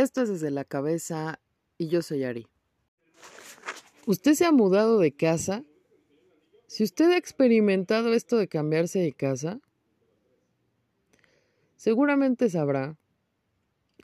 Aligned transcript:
Esto 0.00 0.22
es 0.22 0.30
desde 0.30 0.50
la 0.50 0.64
cabeza 0.64 1.40
y 1.76 1.88
yo 1.88 2.00
soy 2.00 2.24
Ari. 2.24 2.46
¿Usted 4.06 4.32
se 4.32 4.46
ha 4.46 4.50
mudado 4.50 4.98
de 4.98 5.12
casa? 5.12 5.62
Si 6.66 6.84
usted 6.84 7.10
ha 7.10 7.18
experimentado 7.18 8.14
esto 8.14 8.38
de 8.38 8.48
cambiarse 8.48 8.98
de 8.98 9.12
casa, 9.12 9.60
seguramente 11.76 12.48
sabrá 12.48 12.96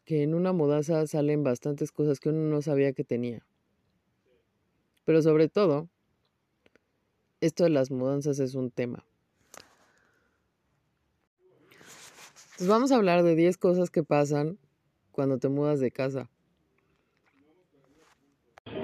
que 0.05 0.23
en 0.23 0.35
una 0.35 0.53
mudanza 0.53 1.07
salen 1.07 1.43
bastantes 1.43 1.93
cosas 1.93 2.21
que 2.21 2.29
uno 2.29 2.43
no 2.43 2.61
sabía 2.61 2.93
que 2.93 3.03
tenía. 3.03 3.47
Pero 5.07 5.23
sobre 5.23 5.49
todo, 5.49 5.89
esto 7.41 7.65
de 7.65 7.71
las 7.71 7.91
mudanzas 7.91 8.39
es 8.39 8.55
un 8.55 8.71
tema. 8.71 9.03
Entonces 12.51 12.69
vamos 12.69 12.93
a 12.93 12.97
hablar 12.97 13.23
de 13.23 13.35
10 13.35 13.57
cosas 13.57 13.89
que 13.89 14.03
pasan 14.03 14.59
cuando 15.17 15.39
te 15.39 15.49
mudas 15.49 15.81
de 15.81 15.91
casa. 15.91 16.29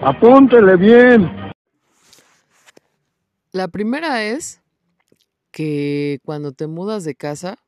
Apúntele 0.01 0.77
bien. 0.77 1.31
La 3.53 3.69
primera 3.69 4.25
es 4.25 4.63
que 5.51 6.21
cuando 6.25 6.53
te 6.53 6.67
mudas 6.67 7.05
de 7.05 7.15
casa, 7.15 7.59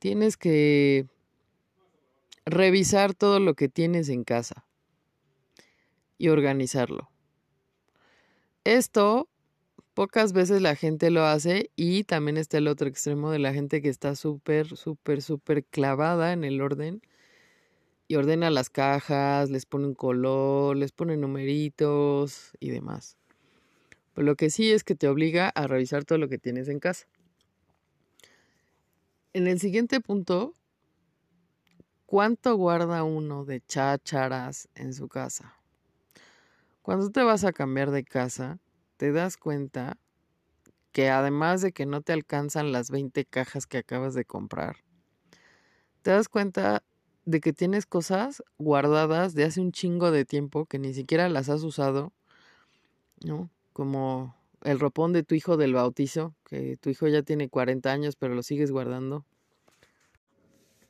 tienes 0.00 0.36
que 0.36 1.06
revisar 2.44 3.14
todo 3.14 3.38
lo 3.38 3.54
que 3.54 3.68
tienes 3.68 4.08
en 4.08 4.24
casa 4.24 4.66
y 6.18 6.28
organizarlo. 6.28 7.08
Esto 8.64 9.28
pocas 9.94 10.32
veces 10.32 10.60
la 10.60 10.76
gente 10.76 11.10
lo 11.10 11.24
hace 11.24 11.70
y 11.76 12.04
también 12.04 12.36
está 12.36 12.58
el 12.58 12.68
otro 12.68 12.88
extremo 12.88 13.30
de 13.30 13.38
la 13.38 13.54
gente 13.54 13.80
que 13.80 13.88
está 13.88 14.16
súper, 14.16 14.76
súper, 14.76 15.22
súper 15.22 15.64
clavada 15.64 16.32
en 16.32 16.44
el 16.44 16.60
orden 16.60 17.00
y 18.06 18.16
ordena 18.16 18.50
las 18.50 18.70
cajas, 18.70 19.50
les 19.50 19.64
pone 19.64 19.86
un 19.86 19.94
color, 19.94 20.76
les 20.76 20.92
pone 20.92 21.16
numeritos 21.16 22.52
y 22.60 22.70
demás. 22.70 23.16
Pero 24.12 24.26
lo 24.26 24.36
que 24.36 24.50
sí 24.50 24.70
es 24.70 24.84
que 24.84 24.94
te 24.94 25.08
obliga 25.08 25.48
a 25.48 25.66
revisar 25.66 26.04
todo 26.04 26.18
lo 26.18 26.28
que 26.28 26.38
tienes 26.38 26.68
en 26.68 26.80
casa. 26.80 27.06
En 29.32 29.46
el 29.46 29.58
siguiente 29.58 30.00
punto, 30.00 30.54
¿cuánto 32.06 32.54
guarda 32.56 33.04
uno 33.04 33.44
de 33.44 33.60
chácharas 33.60 34.68
en 34.74 34.92
su 34.92 35.08
casa? 35.08 35.56
Cuando 36.82 37.10
te 37.10 37.22
vas 37.22 37.44
a 37.44 37.52
cambiar 37.52 37.90
de 37.90 38.04
casa, 38.04 38.58
te 38.96 39.12
das 39.12 39.36
cuenta 39.36 39.98
que 40.92 41.10
además 41.10 41.60
de 41.60 41.72
que 41.72 41.86
no 41.86 42.02
te 42.02 42.12
alcanzan 42.12 42.72
las 42.72 42.90
20 42.90 43.24
cajas 43.24 43.66
que 43.66 43.78
acabas 43.78 44.14
de 44.14 44.24
comprar, 44.24 44.76
te 46.02 46.12
das 46.12 46.28
cuenta 46.28 46.84
de 47.24 47.40
que 47.40 47.52
tienes 47.52 47.86
cosas 47.86 48.42
guardadas 48.58 49.34
de 49.34 49.44
hace 49.44 49.60
un 49.60 49.72
chingo 49.72 50.10
de 50.10 50.24
tiempo 50.24 50.66
que 50.66 50.78
ni 50.78 50.94
siquiera 50.94 51.28
las 51.28 51.48
has 51.48 51.62
usado, 51.62 52.12
¿no? 53.24 53.50
Como 53.72 54.36
el 54.62 54.78
ropón 54.78 55.12
de 55.12 55.22
tu 55.22 55.34
hijo 55.34 55.56
del 55.56 55.74
bautizo, 55.74 56.34
que 56.44 56.76
tu 56.76 56.90
hijo 56.90 57.08
ya 57.08 57.22
tiene 57.22 57.48
40 57.48 57.90
años 57.90 58.16
pero 58.16 58.34
lo 58.34 58.42
sigues 58.42 58.70
guardando. 58.70 59.24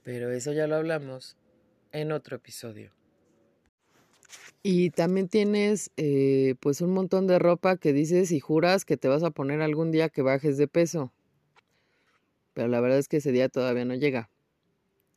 Pero 0.02 0.30
eso 0.30 0.52
ya 0.52 0.66
lo 0.66 0.76
hablamos 0.76 1.36
en 1.92 2.12
otro 2.12 2.36
episodio. 2.36 2.92
Y 4.62 4.90
también 4.90 5.28
tienes 5.28 5.90
eh, 5.96 6.54
pues 6.60 6.80
un 6.80 6.92
montón 6.92 7.26
de 7.26 7.38
ropa 7.38 7.76
que 7.76 7.92
dices 7.92 8.32
y 8.32 8.40
juras 8.40 8.84
que 8.84 8.96
te 8.96 9.08
vas 9.08 9.22
a 9.22 9.30
poner 9.30 9.60
algún 9.60 9.90
día 9.90 10.08
que 10.08 10.22
bajes 10.22 10.56
de 10.56 10.68
peso. 10.68 11.12
Pero 12.54 12.68
la 12.68 12.80
verdad 12.80 12.98
es 12.98 13.08
que 13.08 13.18
ese 13.18 13.32
día 13.32 13.48
todavía 13.48 13.84
no 13.84 13.94
llega. 13.94 14.30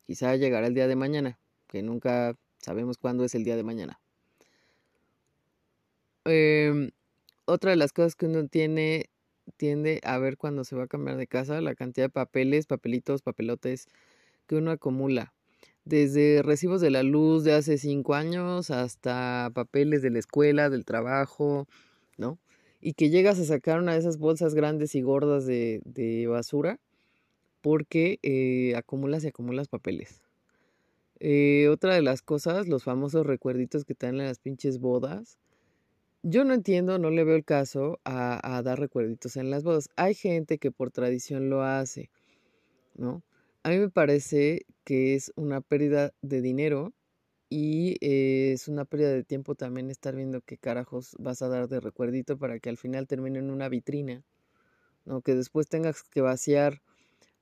Quizá 0.05 0.35
llegará 0.35 0.67
el 0.67 0.73
día 0.73 0.87
de 0.87 0.95
mañana, 0.95 1.39
que 1.67 1.81
nunca 1.81 2.35
sabemos 2.57 2.97
cuándo 2.97 3.23
es 3.23 3.35
el 3.35 3.43
día 3.43 3.55
de 3.55 3.63
mañana. 3.63 3.99
Em, 6.25 6.91
otra 7.45 7.71
de 7.71 7.77
las 7.77 7.93
cosas 7.93 8.15
que 8.15 8.25
uno 8.25 8.47
tiene, 8.47 9.09
tiende 9.55 10.01
a 10.03 10.17
ver 10.17 10.37
cuando 10.37 10.65
se 10.65 10.75
va 10.75 10.83
a 10.83 10.87
cambiar 10.87 11.15
de 11.15 11.27
casa, 11.27 11.61
la 11.61 11.75
cantidad 11.75 12.07
de 12.07 12.09
papeles, 12.09 12.65
papelitos, 12.65 13.21
papelotes 13.21 13.87
que 14.47 14.55
uno 14.55 14.71
acumula 14.71 15.33
desde 15.87 16.41
recibos 16.43 16.81
de 16.81 16.91
la 16.91 17.03
luz 17.03 17.43
de 17.43 17.53
hace 17.53 17.77
cinco 17.77 18.13
años 18.13 18.71
hasta 18.71 19.51
papeles 19.53 20.01
de 20.01 20.09
la 20.09 20.19
escuela, 20.19 20.69
del 20.69 20.85
trabajo, 20.85 21.67
¿no? 22.17 22.39
Y 22.81 22.93
que 22.93 23.09
llegas 23.09 23.39
a 23.39 23.45
sacar 23.45 23.79
una 23.79 23.93
de 23.93 23.99
esas 23.99 24.17
bolsas 24.17 24.53
grandes 24.53 24.95
y 24.95 25.01
gordas 25.01 25.45
de, 25.45 26.27
basura 26.29 26.79
porque 27.61 28.19
eh, 28.21 28.75
acumulas 28.75 29.23
y 29.23 29.27
acumulas 29.27 29.67
papeles. 29.67 30.21
Eh, 31.19 31.67
otra 31.69 31.95
de 31.95 32.01
las 32.01 32.21
cosas, 32.21 32.67
los 32.67 32.83
famosos 32.83 33.25
recuerditos 33.25 33.83
que 33.83 33.95
dan 33.97 34.19
en 34.19 34.27
las 34.27 34.39
pinches 34.39 34.79
bodas. 34.79 35.39
Yo 36.21 36.43
no 36.43 36.53
entiendo, 36.53 36.99
no 36.99 37.09
le 37.09 37.23
veo 37.23 37.35
el 37.35 37.45
caso 37.45 37.99
a, 38.03 38.57
a 38.57 38.61
dar 38.61 38.79
recuerditos 38.79 39.37
en 39.37 39.49
las 39.49 39.63
bodas. 39.63 39.89
Hay 39.95 40.13
gente 40.13 40.57
que 40.57 40.71
por 40.71 40.91
tradición 40.91 41.49
lo 41.49 41.63
hace, 41.63 42.09
¿no? 42.95 43.23
A 43.67 43.69
mí 43.71 43.79
me 43.79 43.89
parece 43.89 44.65
que 44.85 45.13
es 45.13 45.33
una 45.35 45.59
pérdida 45.59 46.13
de 46.21 46.39
dinero 46.39 46.93
y 47.49 47.97
eh, 47.99 48.53
es 48.53 48.69
una 48.69 48.85
pérdida 48.85 49.11
de 49.11 49.25
tiempo 49.25 49.55
también 49.55 49.91
estar 49.91 50.15
viendo 50.15 50.39
qué 50.39 50.57
carajos 50.57 51.17
vas 51.19 51.41
a 51.41 51.49
dar 51.49 51.67
de 51.67 51.81
recuerdito 51.81 52.37
para 52.37 52.59
que 52.59 52.69
al 52.69 52.77
final 52.77 53.07
termine 53.07 53.39
en 53.39 53.51
una 53.51 53.67
vitrina, 53.67 54.23
¿no? 55.03 55.19
Que 55.21 55.35
después 55.35 55.67
tengas 55.67 56.03
que 56.03 56.21
vaciar 56.21 56.81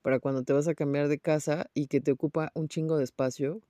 para 0.02 0.19
cuando 0.19 0.41
te 0.41 0.53
vas 0.53 0.68
a 0.68 0.74
cambiar 0.74 1.09
de 1.09 1.19
casa 1.19 1.69
y 1.75 1.86
que 1.86 2.02
te 2.02 2.13
ocupa 2.13 2.52
un 2.56 2.69
chingo 2.69 2.97
de 2.97 3.03
espacio, 3.03 3.62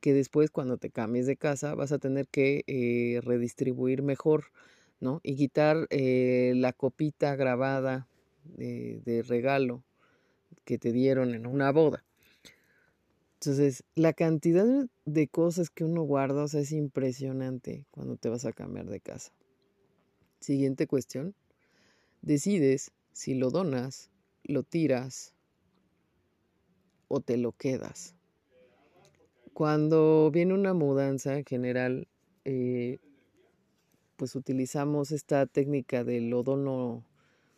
que 0.00 0.14
después 0.14 0.52
cuando 0.52 0.78
te 0.78 0.90
cambies 0.90 1.26
de 1.26 1.36
casa 1.36 1.74
vas 1.74 1.90
a 1.90 1.98
tener 1.98 2.28
que 2.28 2.62
eh, 2.68 3.20
redistribuir 3.22 4.04
mejor, 4.04 4.52
¿no? 5.00 5.20
Y 5.24 5.34
quitar 5.34 5.88
eh, 5.90 6.52
la 6.54 6.72
copita 6.72 7.34
grabada 7.34 8.06
de 8.44 9.24
regalo 9.26 9.85
que 10.66 10.76
te 10.76 10.92
dieron 10.92 11.34
en 11.34 11.46
una 11.46 11.72
boda. 11.72 12.04
Entonces, 13.34 13.84
la 13.94 14.12
cantidad 14.12 14.66
de 15.04 15.28
cosas 15.28 15.70
que 15.70 15.84
uno 15.84 16.02
guarda, 16.02 16.44
o 16.44 16.48
sea, 16.48 16.60
es 16.60 16.72
impresionante 16.72 17.86
cuando 17.90 18.16
te 18.16 18.28
vas 18.28 18.44
a 18.44 18.52
cambiar 18.52 18.86
de 18.86 19.00
casa. 19.00 19.32
Siguiente 20.40 20.86
cuestión. 20.86 21.34
Decides 22.20 22.92
si 23.12 23.34
lo 23.34 23.50
donas, 23.50 24.10
lo 24.42 24.64
tiras 24.64 25.32
o 27.08 27.20
te 27.20 27.36
lo 27.36 27.52
quedas. 27.52 28.14
Cuando 29.52 30.30
viene 30.32 30.52
una 30.52 30.74
mudanza 30.74 31.38
en 31.38 31.44
general, 31.44 32.08
eh, 32.44 32.98
pues 34.16 34.34
utilizamos 34.34 35.12
esta 35.12 35.46
técnica 35.46 36.04
de 36.04 36.20
lo 36.20 36.42
dono 36.42 37.04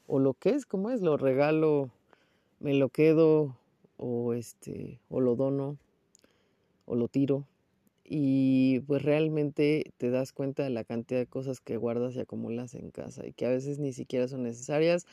o 0.06 0.18
lo 0.18 0.34
que 0.34 0.50
es, 0.50 0.66
¿cómo 0.66 0.90
es? 0.90 1.00
Lo 1.00 1.16
regalo 1.16 1.90
me 2.60 2.74
lo 2.74 2.88
quedo 2.88 3.56
o 3.96 4.34
este 4.34 5.00
o 5.08 5.20
lo 5.20 5.36
dono 5.36 5.76
o 6.86 6.94
lo 6.94 7.08
tiro 7.08 7.46
y 8.04 8.80
pues 8.80 9.02
realmente 9.02 9.92
te 9.98 10.10
das 10.10 10.32
cuenta 10.32 10.62
de 10.62 10.70
la 10.70 10.84
cantidad 10.84 11.20
de 11.20 11.26
cosas 11.26 11.60
que 11.60 11.76
guardas 11.76 12.16
y 12.16 12.20
acumulas 12.20 12.74
en 12.74 12.90
casa 12.90 13.26
y 13.26 13.32
que 13.32 13.46
a 13.46 13.50
veces 13.50 13.78
ni 13.78 13.92
siquiera 13.92 14.28
son 14.28 14.42
necesarias 14.42 15.06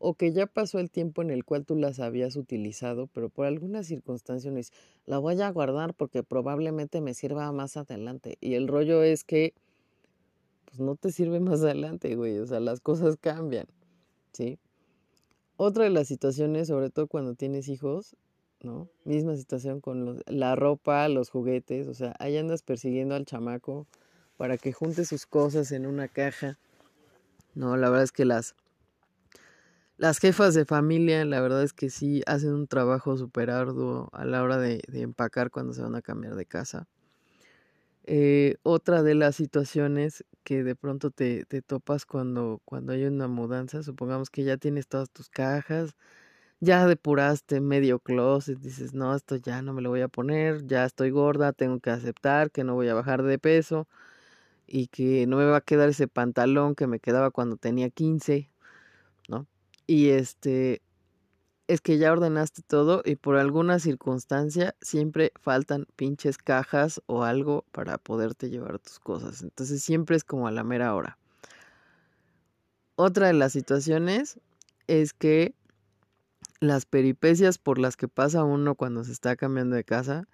o 0.00 0.14
que 0.14 0.32
ya 0.32 0.46
pasó 0.46 0.78
el 0.78 0.90
tiempo 0.90 1.22
en 1.22 1.30
el 1.30 1.44
cual 1.44 1.66
tú 1.66 1.76
las 1.76 2.00
habías 2.00 2.34
utilizado, 2.34 3.06
pero 3.06 3.28
por 3.28 3.46
alguna 3.46 3.82
circunstancia 3.82 4.50
no 4.50 4.58
es, 4.58 4.72
la 5.04 5.18
voy 5.18 5.40
a 5.42 5.50
guardar 5.50 5.92
porque 5.92 6.22
probablemente 6.22 7.02
me 7.02 7.12
sirva 7.12 7.52
más 7.52 7.76
adelante. 7.76 8.38
Y 8.40 8.54
el 8.54 8.66
rollo 8.66 9.02
es 9.02 9.24
que, 9.24 9.52
pues 10.64 10.80
no 10.80 10.96
te 10.96 11.12
sirve 11.12 11.38
más 11.40 11.62
adelante, 11.62 12.16
güey, 12.16 12.38
o 12.38 12.46
sea, 12.46 12.60
las 12.60 12.80
cosas 12.80 13.18
cambian, 13.20 13.66
¿sí? 14.32 14.58
Otra 15.62 15.84
de 15.84 15.90
las 15.90 16.08
situaciones, 16.08 16.68
sobre 16.68 16.88
todo 16.88 17.06
cuando 17.06 17.34
tienes 17.34 17.68
hijos, 17.68 18.16
¿no? 18.62 18.88
Misma 19.04 19.36
situación 19.36 19.82
con 19.82 20.22
la 20.24 20.56
ropa, 20.56 21.06
los 21.10 21.28
juguetes, 21.28 21.86
o 21.86 21.92
sea, 21.92 22.14
ahí 22.18 22.38
andas 22.38 22.62
persiguiendo 22.62 23.14
al 23.14 23.26
chamaco 23.26 23.86
para 24.38 24.56
que 24.56 24.72
junte 24.72 25.04
sus 25.04 25.26
cosas 25.26 25.70
en 25.72 25.84
una 25.84 26.08
caja. 26.08 26.56
No, 27.54 27.76
la 27.76 27.90
verdad 27.90 28.04
es 28.04 28.10
que 28.10 28.24
las, 28.24 28.54
las 29.98 30.18
jefas 30.18 30.54
de 30.54 30.64
familia, 30.64 31.26
la 31.26 31.42
verdad 31.42 31.62
es 31.62 31.74
que 31.74 31.90
sí 31.90 32.22
hacen 32.24 32.54
un 32.54 32.66
trabajo 32.66 33.18
súper 33.18 33.50
arduo 33.50 34.08
a 34.12 34.24
la 34.24 34.42
hora 34.42 34.56
de 34.56 34.80
empacar 34.94 35.50
cuando 35.50 35.74
se 35.74 35.82
van 35.82 35.94
a 35.94 36.00
cambiar 36.00 36.36
de 36.36 36.46
casa. 36.46 36.88
Eh, 38.12 38.56
otra 38.64 39.04
de 39.04 39.14
las 39.14 39.36
situaciones 39.36 40.24
que 40.42 40.64
de 40.64 40.74
pronto 40.74 41.12
te, 41.12 41.44
te 41.44 41.62
topas 41.62 42.06
cuando, 42.06 42.60
cuando 42.64 42.92
hay 42.92 43.04
una 43.04 43.28
mudanza, 43.28 43.84
supongamos 43.84 44.30
que 44.30 44.42
ya 44.42 44.56
tienes 44.56 44.88
todas 44.88 45.10
tus 45.10 45.28
cajas, 45.30 45.94
ya 46.58 46.88
depuraste 46.88 47.60
medio 47.60 48.00
closet, 48.00 48.58
dices, 48.58 48.94
no, 48.94 49.14
esto 49.14 49.36
ya 49.36 49.62
no 49.62 49.74
me 49.74 49.82
lo 49.82 49.90
voy 49.90 50.00
a 50.00 50.08
poner, 50.08 50.66
ya 50.66 50.84
estoy 50.86 51.10
gorda, 51.10 51.52
tengo 51.52 51.78
que 51.78 51.90
aceptar 51.90 52.50
que 52.50 52.64
no 52.64 52.74
voy 52.74 52.88
a 52.88 52.94
bajar 52.94 53.22
de 53.22 53.38
peso 53.38 53.86
y 54.66 54.88
que 54.88 55.26
no 55.28 55.36
me 55.36 55.44
va 55.44 55.58
a 55.58 55.60
quedar 55.62 55.90
ese 55.90 56.08
pantalón 56.08 56.74
que 56.74 56.88
me 56.88 57.00
quedaba 57.00 57.30
cuando 57.30 57.58
tenía 57.58 57.90
15, 57.90 58.50
¿no? 59.28 59.46
Y 59.86 60.10
este, 60.10 60.82
es 61.70 61.80
que 61.80 61.98
ya 61.98 62.10
ordenaste 62.10 62.62
todo 62.62 63.00
y 63.04 63.14
por 63.14 63.36
alguna 63.36 63.78
circunstancia 63.78 64.74
siempre 64.80 65.32
faltan 65.40 65.86
pinches 65.94 66.36
cajas 66.36 67.00
o 67.06 67.22
algo 67.22 67.64
para 67.70 67.96
poderte 67.96 68.50
llevar 68.50 68.80
tus 68.80 68.98
cosas. 68.98 69.42
Entonces 69.42 69.80
siempre 69.80 70.16
es 70.16 70.24
como 70.24 70.48
a 70.48 70.50
la 70.50 70.64
mera 70.64 70.92
hora. 70.96 71.16
Otra 72.96 73.28
de 73.28 73.34
las 73.34 73.52
situaciones 73.52 74.40
es 74.88 75.12
que 75.12 75.54
las 76.58 76.86
peripecias 76.86 77.58
por 77.58 77.78
las 77.78 77.96
que 77.96 78.08
pasa 78.08 78.42
uno 78.42 78.74
cuando 78.74 79.04
se 79.04 79.12
está 79.12 79.36
cambiando 79.36 79.76
de 79.76 79.84
casa, 79.84 80.26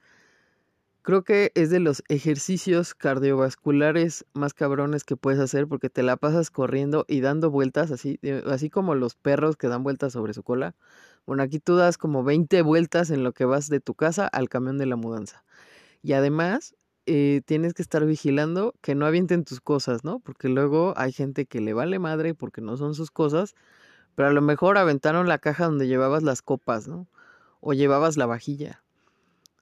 creo 1.02 1.22
que 1.22 1.52
es 1.54 1.68
de 1.68 1.80
los 1.80 2.02
ejercicios 2.08 2.94
cardiovasculares 2.94 4.24
más 4.32 4.54
cabrones 4.54 5.04
que 5.04 5.16
puedes 5.16 5.38
hacer 5.38 5.68
porque 5.68 5.90
te 5.90 6.02
la 6.02 6.16
pasas 6.16 6.50
corriendo 6.50 7.04
y 7.06 7.20
dando 7.20 7.50
vueltas 7.50 7.90
así, 7.90 8.18
así 8.46 8.70
como 8.70 8.94
los 8.94 9.14
perros 9.14 9.56
que 9.56 9.68
dan 9.68 9.84
vueltas 9.84 10.14
sobre 10.14 10.32
su 10.32 10.42
cola 10.42 10.74
bueno, 11.26 11.42
aquí 11.42 11.58
tú 11.58 11.76
das 11.76 11.98
como 11.98 12.22
20 12.22 12.62
vueltas 12.62 13.10
en 13.10 13.24
lo 13.24 13.32
que 13.32 13.44
vas 13.44 13.68
de 13.68 13.80
tu 13.80 13.94
casa 13.94 14.26
al 14.28 14.48
camión 14.48 14.78
de 14.78 14.86
la 14.86 14.96
mudanza. 14.96 15.44
Y 16.02 16.12
además, 16.12 16.76
eh, 17.06 17.42
tienes 17.46 17.74
que 17.74 17.82
estar 17.82 18.04
vigilando 18.06 18.74
que 18.80 18.94
no 18.94 19.06
avienten 19.06 19.44
tus 19.44 19.60
cosas, 19.60 20.04
¿no? 20.04 20.20
Porque 20.20 20.48
luego 20.48 20.94
hay 20.96 21.12
gente 21.12 21.46
que 21.46 21.60
le 21.60 21.72
vale 21.72 21.98
madre 21.98 22.34
porque 22.34 22.60
no 22.60 22.76
son 22.76 22.94
sus 22.94 23.10
cosas, 23.10 23.54
pero 24.14 24.28
a 24.28 24.32
lo 24.32 24.42
mejor 24.42 24.78
aventaron 24.78 25.28
la 25.28 25.38
caja 25.38 25.66
donde 25.66 25.88
llevabas 25.88 26.22
las 26.22 26.42
copas, 26.42 26.88
¿no? 26.88 27.08
O 27.60 27.74
llevabas 27.74 28.16
la 28.16 28.26
vajilla, 28.26 28.82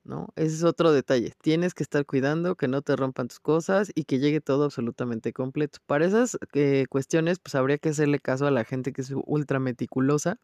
¿no? 0.05 0.29
Ese 0.37 0.57
es 0.57 0.65
otro 0.65 0.93
detalle. 0.93 1.35
Tienes 1.43 1.75
que 1.75 1.83
estar 1.83 2.07
cuidando 2.07 2.57
que 2.57 2.69
no 2.69 2.83
te 2.83 2.97
rompan 2.97 3.29
tus 3.29 3.41
cosas 3.41 3.93
y 3.95 4.05
que 4.05 4.19
llegue 4.19 4.41
todo 4.41 4.65
absolutamente 4.65 5.33
completo. 5.33 5.81
Para 5.87 6.07
esas 6.07 6.39
eh, 6.55 6.87
cuestiones, 6.89 7.39
pues 7.41 7.55
habría 7.55 7.79
que 7.79 7.91
hacerle 7.91 8.21
caso 8.21 8.47
a 8.47 8.51
la 8.51 8.65
gente 8.65 8.93
que 8.93 9.03
es 9.03 9.13
ultra 9.27 9.61
meticulosa 9.61 10.39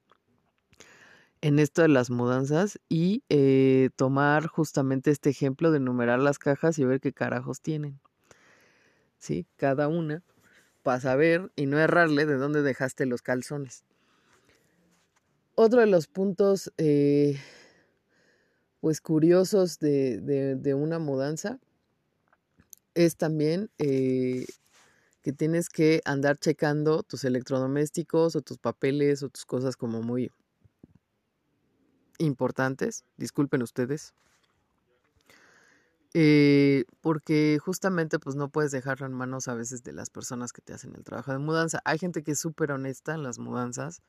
en 1.43 1.59
esto 1.59 1.83
de 1.83 1.89
las 1.89 2.11
mudanzas 2.11 2.79
y 2.89 3.23
eh, 3.29 3.91
tomar 3.97 4.47
justamente 4.47 5.11
este 5.11 5.31
ejemplo 5.31 5.71
de 5.71 5.81
numerar 5.81 6.19
las 6.19 6.39
cajas 6.39 6.79
y 6.79 6.85
ver 6.85 7.01
qué 7.01 7.13
carajos 7.13 7.61
tienen. 7.61 8.01
¿Sí? 9.19 9.47
Cada 9.57 9.89
una 9.89 10.23
para 10.83 11.01
saber 11.01 11.51
y 11.57 11.67
no 11.67 11.79
errarle 11.79 12.27
de 12.27 12.37
dónde 12.37 12.63
dejaste 12.63 13.07
los 13.07 13.23
calzones. 13.23 13.85
Otro 15.55 15.81
de 15.81 15.87
los 15.87 16.07
puntos 16.07 16.73
eh, 16.79 17.39
pues 18.81 19.01
curiosos 19.01 19.79
de, 19.79 20.21
de, 20.57 20.75
una 20.75 20.99
mudanza 20.99 21.59
es 22.95 23.17
también 23.17 23.71
eh, 23.79 24.47
que 25.23 25.33
tienes 25.33 25.69
que 25.69 26.01
andar 26.07 26.39
checando 26.39 27.03
tus 27.03 27.25
electrodomésticos 27.25 28.37
o 28.37 28.41
tus 28.41 28.59
papeles 28.59 29.23
o 29.23 29.29
tus 29.29 29.45
cosas 29.45 29.77
como 29.77 30.03
muy 30.03 30.31
importantes, 32.21 33.05
disculpen 33.17 33.63
ustedes, 33.63 34.15
eh, 36.13 36.85
porque 37.01 37.59
justamente 37.65 38.19
pues 38.19 38.35
no 38.35 38.49
puedes 38.49 38.73
dejarlo 38.73 39.07
en 39.07 39.13
manos 39.13 39.47
a 39.47 39.55
veces 39.55 39.85
de 39.85 39.93
las 39.93 40.11
personas 40.11 40.53
que 40.53 40.61
te 40.61 40.73
hacen 40.73 40.95
el 40.97 41.05
trabajo 41.05 41.33
de 41.33 41.39
mudanza. 41.39 41.81
Hay 41.85 41.99
gente 41.99 42.23
que 42.23 42.33
es 42.33 42.41
súper 42.41 42.73
honesta 42.73 43.15
en 43.15 43.23
las 43.23 43.39
mudanzas 43.39 44.03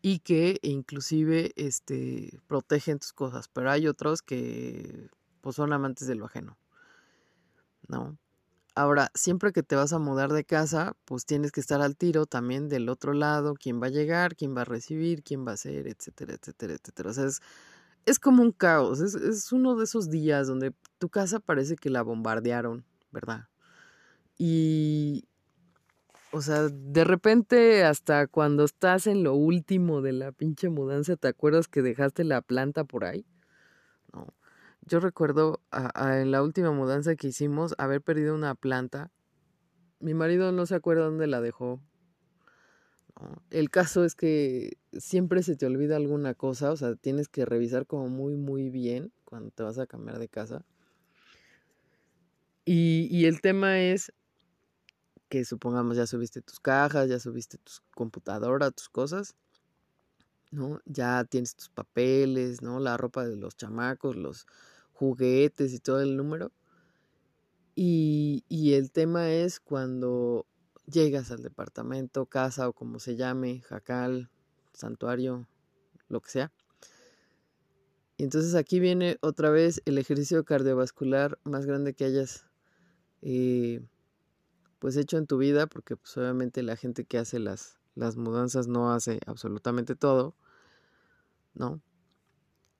y 0.00 0.20
que 0.20 0.58
inclusive 0.62 1.52
este, 1.56 2.38
protegen 2.46 3.00
tus 3.00 3.12
cosas, 3.12 3.48
pero 3.48 3.70
hay 3.70 3.88
otros 3.88 4.22
que 4.22 5.08
pues 5.40 5.56
son 5.56 5.72
amantes 5.72 6.06
de 6.06 6.14
lo 6.14 6.26
ajeno, 6.26 6.56
¿no? 7.88 8.16
Ahora, 8.78 9.10
siempre 9.12 9.52
que 9.52 9.64
te 9.64 9.74
vas 9.74 9.92
a 9.92 9.98
mudar 9.98 10.32
de 10.32 10.44
casa, 10.44 10.94
pues 11.04 11.26
tienes 11.26 11.50
que 11.50 11.58
estar 11.58 11.82
al 11.82 11.96
tiro 11.96 12.26
también 12.26 12.68
del 12.68 12.88
otro 12.88 13.12
lado, 13.12 13.54
quién 13.54 13.82
va 13.82 13.86
a 13.88 13.90
llegar, 13.90 14.36
quién 14.36 14.56
va 14.56 14.60
a 14.60 14.64
recibir, 14.64 15.24
quién 15.24 15.44
va 15.44 15.50
a 15.50 15.56
ser, 15.56 15.88
etcétera, 15.88 16.34
etcétera, 16.34 16.74
etcétera. 16.74 17.10
O 17.10 17.12
sea, 17.12 17.24
es, 17.24 17.40
es 18.06 18.20
como 18.20 18.40
un 18.40 18.52
caos, 18.52 19.00
es, 19.00 19.16
es 19.16 19.50
uno 19.50 19.74
de 19.74 19.82
esos 19.82 20.10
días 20.10 20.46
donde 20.46 20.72
tu 20.98 21.08
casa 21.08 21.40
parece 21.40 21.74
que 21.74 21.90
la 21.90 22.02
bombardearon, 22.02 22.84
¿verdad? 23.10 23.48
Y, 24.38 25.26
o 26.30 26.40
sea, 26.40 26.68
de 26.68 27.02
repente 27.02 27.82
hasta 27.82 28.28
cuando 28.28 28.62
estás 28.64 29.08
en 29.08 29.24
lo 29.24 29.34
último 29.34 30.02
de 30.02 30.12
la 30.12 30.30
pinche 30.30 30.68
mudanza, 30.68 31.16
¿te 31.16 31.26
acuerdas 31.26 31.66
que 31.66 31.82
dejaste 31.82 32.22
la 32.22 32.42
planta 32.42 32.84
por 32.84 33.04
ahí? 33.04 33.26
Yo 34.88 35.00
recuerdo 35.00 35.60
en 35.96 36.30
la 36.30 36.42
última 36.42 36.72
mudanza 36.72 37.14
que 37.14 37.28
hicimos 37.28 37.74
haber 37.76 38.00
perdido 38.00 38.34
una 38.34 38.54
planta. 38.54 39.10
Mi 40.00 40.14
marido 40.14 40.50
no 40.50 40.64
se 40.64 40.74
acuerda 40.74 41.04
dónde 41.04 41.26
la 41.26 41.42
dejó. 41.42 41.80
El 43.50 43.68
caso 43.68 44.04
es 44.04 44.14
que 44.14 44.78
siempre 44.92 45.42
se 45.42 45.56
te 45.56 45.66
olvida 45.66 45.96
alguna 45.96 46.34
cosa, 46.34 46.70
o 46.70 46.76
sea, 46.76 46.94
tienes 46.94 47.28
que 47.28 47.44
revisar 47.44 47.86
como 47.86 48.08
muy, 48.08 48.36
muy 48.36 48.70
bien 48.70 49.12
cuando 49.24 49.50
te 49.50 49.62
vas 49.62 49.78
a 49.78 49.86
cambiar 49.86 50.18
de 50.18 50.28
casa. 50.28 50.64
Y, 52.64 53.08
y 53.10 53.26
el 53.26 53.40
tema 53.42 53.80
es 53.80 54.12
que 55.28 55.44
supongamos 55.44 55.96
ya 55.96 56.06
subiste 56.06 56.40
tus 56.40 56.60
cajas, 56.60 57.08
ya 57.08 57.18
subiste 57.18 57.58
tu 57.58 57.72
computadora, 57.94 58.70
tus 58.70 58.88
cosas, 58.88 59.34
¿no? 60.50 60.80
Ya 60.86 61.24
tienes 61.24 61.56
tus 61.56 61.68
papeles, 61.68 62.62
¿no? 62.62 62.80
La 62.80 62.96
ropa 62.96 63.26
de 63.26 63.36
los 63.36 63.56
chamacos, 63.56 64.16
los 64.16 64.46
juguetes 64.98 65.72
y 65.72 65.78
todo 65.78 66.00
el 66.00 66.16
número. 66.16 66.50
Y, 67.76 68.44
y 68.48 68.74
el 68.74 68.90
tema 68.90 69.30
es 69.30 69.60
cuando 69.60 70.46
llegas 70.86 71.30
al 71.30 71.42
departamento, 71.42 72.26
casa 72.26 72.68
o 72.68 72.72
como 72.72 72.98
se 72.98 73.14
llame, 73.14 73.60
jacal, 73.60 74.30
santuario, 74.72 75.46
lo 76.08 76.20
que 76.20 76.30
sea. 76.30 76.52
Y 78.16 78.24
entonces 78.24 78.56
aquí 78.56 78.80
viene 78.80 79.16
otra 79.20 79.50
vez 79.50 79.80
el 79.84 79.96
ejercicio 79.98 80.44
cardiovascular 80.44 81.38
más 81.44 81.66
grande 81.66 81.94
que 81.94 82.04
hayas 82.04 82.46
eh, 83.22 83.80
pues 84.80 84.96
hecho 84.96 85.16
en 85.18 85.28
tu 85.28 85.38
vida, 85.38 85.68
porque 85.68 85.96
pues 85.96 86.16
obviamente 86.16 86.64
la 86.64 86.74
gente 86.74 87.04
que 87.04 87.18
hace 87.18 87.38
las, 87.38 87.78
las 87.94 88.16
mudanzas 88.16 88.66
no 88.66 88.92
hace 88.92 89.20
absolutamente 89.26 89.94
todo, 89.94 90.34
¿no? 91.54 91.80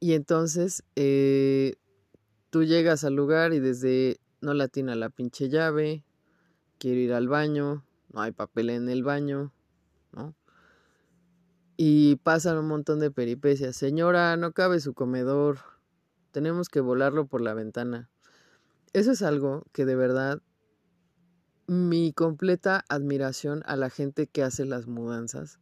Y 0.00 0.14
entonces 0.14 0.82
eh, 0.96 1.76
Tú 2.50 2.64
llegas 2.64 3.04
al 3.04 3.14
lugar 3.14 3.52
y 3.52 3.60
desde 3.60 4.20
no 4.40 4.54
la 4.54 4.68
tiene 4.68 4.96
la 4.96 5.10
pinche 5.10 5.48
llave, 5.48 6.04
quiero 6.78 7.00
ir 7.00 7.12
al 7.12 7.28
baño, 7.28 7.84
no 8.12 8.22
hay 8.22 8.32
papel 8.32 8.70
en 8.70 8.88
el 8.88 9.02
baño, 9.02 9.52
¿no? 10.12 10.34
Y 11.76 12.16
pasan 12.16 12.58
un 12.58 12.66
montón 12.66 12.98
de 12.98 13.10
peripecias. 13.10 13.76
Señora, 13.76 14.36
no 14.36 14.52
cabe 14.52 14.80
su 14.80 14.94
comedor, 14.94 15.58
tenemos 16.32 16.68
que 16.68 16.80
volarlo 16.80 17.26
por 17.26 17.40
la 17.40 17.54
ventana. 17.54 18.08
Eso 18.92 19.12
es 19.12 19.22
algo 19.22 19.64
que 19.72 19.84
de 19.84 19.94
verdad 19.94 20.42
mi 21.66 22.12
completa 22.14 22.84
admiración 22.88 23.62
a 23.66 23.76
la 23.76 23.90
gente 23.90 24.26
que 24.26 24.42
hace 24.42 24.64
las 24.64 24.86
mudanzas. 24.86 25.60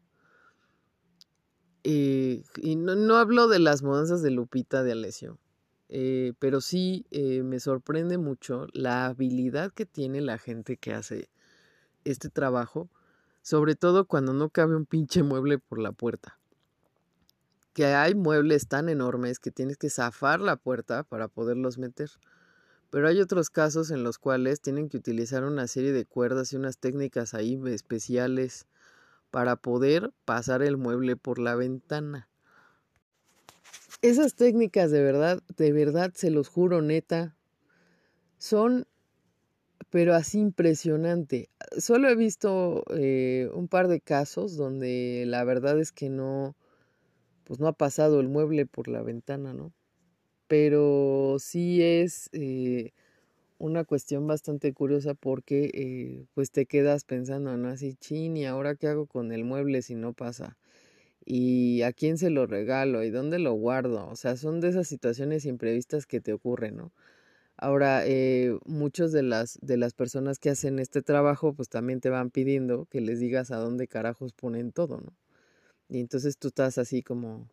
Eh, 1.83 2.45
y 2.57 2.77
no, 2.77 2.95
no, 2.95 3.17
hablo 3.17 3.49
de 3.49 3.59
las 3.59 3.83
mudanzas 3.83 4.23
de 4.23 4.31
Lupita 4.31 4.83
de 4.83 4.93
Alessio. 4.93 5.39
Eh, 5.89 6.33
pero 6.39 6.61
sí 6.61 7.07
eh, 7.11 7.43
me 7.43 7.61
sorprende 7.61 8.19
mucho 8.19 8.67
la 8.73 9.07
habilidad 9.07 9.73
que 9.73 9.87
tiene 9.87 10.21
la 10.21 10.39
gente 10.39 10.77
que 10.77 10.93
hace 10.93 11.29
este 12.05 12.29
trabajo, 12.29 12.89
sobre 13.43 13.77
todo 13.77 14.07
cuando 14.07 14.33
no 14.33 14.51
cabe 14.51 14.75
un 14.75 14.87
pinche 14.87 15.23
mueble 15.23 15.59
por 15.59 15.79
la 15.79 15.93
puerta. 15.93 16.39
Que 17.73 17.87
hay 17.87 18.15
muebles 18.15 18.69
tan 18.69 18.89
enormes 18.89 19.39
que 19.39 19.51
tienes 19.51 19.77
que 19.77 19.91
zafar 19.91 20.41
la 20.41 20.57
puerta 20.57 21.05
para 21.05 21.29
poderlos 21.29 21.79
meter. 21.79 22.11
Pero 22.91 23.09
hay 23.09 23.21
otros 23.21 23.51
casos 23.51 23.91
en 23.91 24.03
los 24.03 24.19
cuales 24.19 24.61
tienen 24.61 24.89
que 24.89 24.97
utilizar 24.97 25.45
una 25.45 25.67
serie 25.67 25.93
de 25.93 26.07
cuerdas 26.07 26.53
y 26.53 26.57
unas 26.57 26.79
técnicas 26.79 27.35
ahí 27.35 27.61
especiales 27.67 28.67
para 29.31 29.57
poder 29.57 30.13
pasar 30.25 30.63
el 30.63 30.77
mueble 30.77 31.17
por 31.17 31.39
la 31.39 31.55
ventana. 31.55 32.29
Esas 34.03 34.35
técnicas 34.35 34.91
de 34.91 35.03
verdad, 35.03 35.43
de 35.57 35.73
verdad, 35.73 36.13
se 36.15 36.31
los 36.31 36.49
juro, 36.49 36.83
neta, 36.83 37.37
son, 38.39 38.87
pero 39.91 40.15
así 40.15 40.39
impresionante. 40.39 41.49
Solo 41.79 42.09
he 42.09 42.15
visto 42.17 42.85
eh, 42.91 43.49
un 43.55 43.69
par 43.69 43.89
de 43.89 44.01
casos 44.01 44.57
donde 44.57 45.25
la 45.27 45.45
verdad 45.45 45.79
es 45.81 45.93
que 45.93 46.11
no, 46.11 46.57
pues 47.45 47.61
no 47.61 47.69
ha 47.69 47.73
pasado 47.75 48.21
el 48.21 48.29
mueble 48.29 48.67
por 48.67 48.89
la 48.89 49.03
ventana, 49.03 49.55
¿no? 49.55 49.73
Pero 50.49 51.39
sí 51.41 51.83
es 51.83 52.31
eh, 52.33 52.93
una 53.59 53.85
cuestión 53.85 54.27
bastante 54.27 54.73
curiosa 54.75 55.15
porque 55.15 55.71
eh, 55.75 56.27
pues 56.35 56.51
te 56.53 56.67
quedas 56.67 57.05
pensando, 57.05 57.57
¿no? 57.57 57.69
Así, 57.71 57.95
chin, 57.97 58.37
¿y 58.37 58.47
ahora 58.47 58.77
qué 58.77 58.89
hago 58.89 59.07
con 59.07 59.33
el 59.33 59.45
mueble 59.45 59.83
si 59.83 59.95
no 59.97 60.13
pasa? 60.15 60.59
Y 61.27 61.83
a 61.83 61.93
quién 61.93 62.19
se 62.19 62.31
lo 62.31 62.47
regalo 62.47 63.03
y 63.05 63.11
dónde 63.11 63.39
lo 63.39 63.53
guardo. 63.53 64.09
O 64.09 64.17
sea, 64.17 64.37
son 64.37 64.61
de 64.61 64.69
esas 64.69 64.89
situaciones 64.89 65.45
imprevistas 65.45 66.07
que 66.07 66.21
te 66.21 66.33
ocurren, 66.33 66.77
¿no? 66.77 66.93
Ahora, 67.59 68.07
eh, 68.07 68.59
muchos 68.67 69.13
de 69.13 69.23
las, 69.23 69.59
de 69.63 69.77
las 69.77 69.95
personas 69.95 70.39
que 70.39 70.51
hacen 70.51 70.79
este 70.79 71.03
trabajo, 71.03 71.55
pues 71.55 71.69
también 71.69 72.01
te 72.01 72.11
van 72.11 72.31
pidiendo 72.31 72.87
que 72.87 73.01
les 73.01 73.19
digas 73.21 73.51
a 73.51 73.57
dónde 73.57 73.89
carajos 73.89 74.33
ponen 74.35 74.73
todo, 74.73 75.01
¿no? 75.01 75.15
Y 75.89 76.01
entonces 76.01 76.39
tú 76.39 76.49
estás 76.49 76.79
así 76.79 77.03
como, 77.03 77.49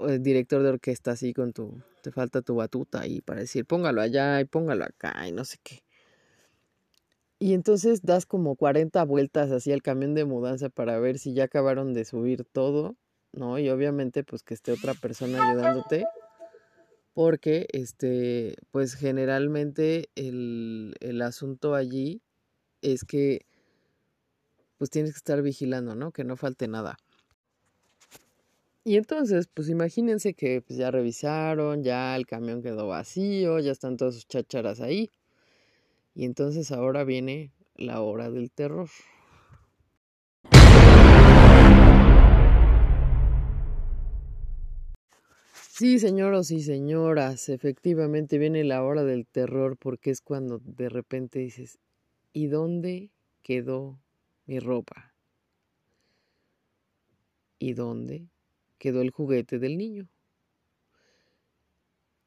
el 0.00 0.22
director 0.22 0.62
de 0.62 0.70
orquesta 0.70 1.12
así 1.12 1.32
con 1.32 1.52
tu, 1.52 1.82
te 2.02 2.10
falta 2.10 2.42
tu 2.42 2.56
batuta 2.56 3.00
ahí 3.00 3.20
para 3.20 3.40
decir, 3.40 3.64
póngalo 3.66 4.00
allá 4.00 4.40
y 4.40 4.44
póngalo 4.44 4.84
acá 4.84 5.26
y 5.26 5.32
no 5.32 5.44
sé 5.44 5.58
qué. 5.62 5.82
Y 7.42 7.54
entonces 7.54 8.02
das 8.02 8.26
como 8.26 8.54
40 8.54 9.02
vueltas 9.04 9.50
así 9.50 9.72
al 9.72 9.80
camión 9.82 10.14
de 10.14 10.26
mudanza 10.26 10.68
para 10.68 10.98
ver 10.98 11.18
si 11.18 11.32
ya 11.32 11.44
acabaron 11.44 11.94
de 11.94 12.04
subir 12.04 12.44
todo, 12.44 12.96
¿no? 13.32 13.58
Y 13.58 13.70
obviamente 13.70 14.22
pues 14.24 14.42
que 14.42 14.52
esté 14.52 14.72
otra 14.72 14.92
persona 14.92 15.50
ayudándote. 15.50 16.04
Porque, 17.14 17.66
este, 17.72 18.56
pues 18.70 18.94
generalmente 18.94 20.10
el, 20.16 20.94
el 21.00 21.22
asunto 21.22 21.74
allí 21.74 22.20
es 22.82 23.04
que 23.04 23.46
pues 24.76 24.90
tienes 24.90 25.12
que 25.12 25.18
estar 25.18 25.40
vigilando, 25.40 25.94
¿no? 25.94 26.12
Que 26.12 26.24
no 26.24 26.36
falte 26.36 26.68
nada. 26.68 26.98
Y 28.84 28.96
entonces, 28.96 29.48
pues 29.52 29.70
imagínense 29.70 30.34
que 30.34 30.60
pues, 30.60 30.78
ya 30.78 30.90
revisaron, 30.90 31.82
ya 31.82 32.16
el 32.16 32.26
camión 32.26 32.62
quedó 32.62 32.86
vacío, 32.86 33.60
ya 33.60 33.72
están 33.72 33.96
todas 33.96 34.14
sus 34.14 34.26
chácharas 34.26 34.80
ahí. 34.80 35.10
Y 36.14 36.24
entonces 36.24 36.72
ahora 36.72 37.04
viene 37.04 37.52
la 37.76 38.00
hora 38.00 38.30
del 38.30 38.50
terror. 38.50 38.88
Sí, 45.80 45.98
señoros 45.98 46.50
y 46.50 46.60
señoras, 46.60 47.48
efectivamente 47.48 48.36
viene 48.36 48.64
la 48.64 48.84
hora 48.84 49.02
del 49.02 49.26
terror 49.26 49.78
porque 49.78 50.10
es 50.10 50.20
cuando 50.20 50.58
de 50.58 50.90
repente 50.90 51.38
dices, 51.38 51.78
¿y 52.34 52.48
dónde 52.48 53.10
quedó 53.42 53.98
mi 54.44 54.58
ropa? 54.58 55.14
¿Y 57.58 57.72
dónde 57.72 58.28
quedó 58.76 59.00
el 59.00 59.10
juguete 59.10 59.58
del 59.58 59.78
niño? 59.78 60.06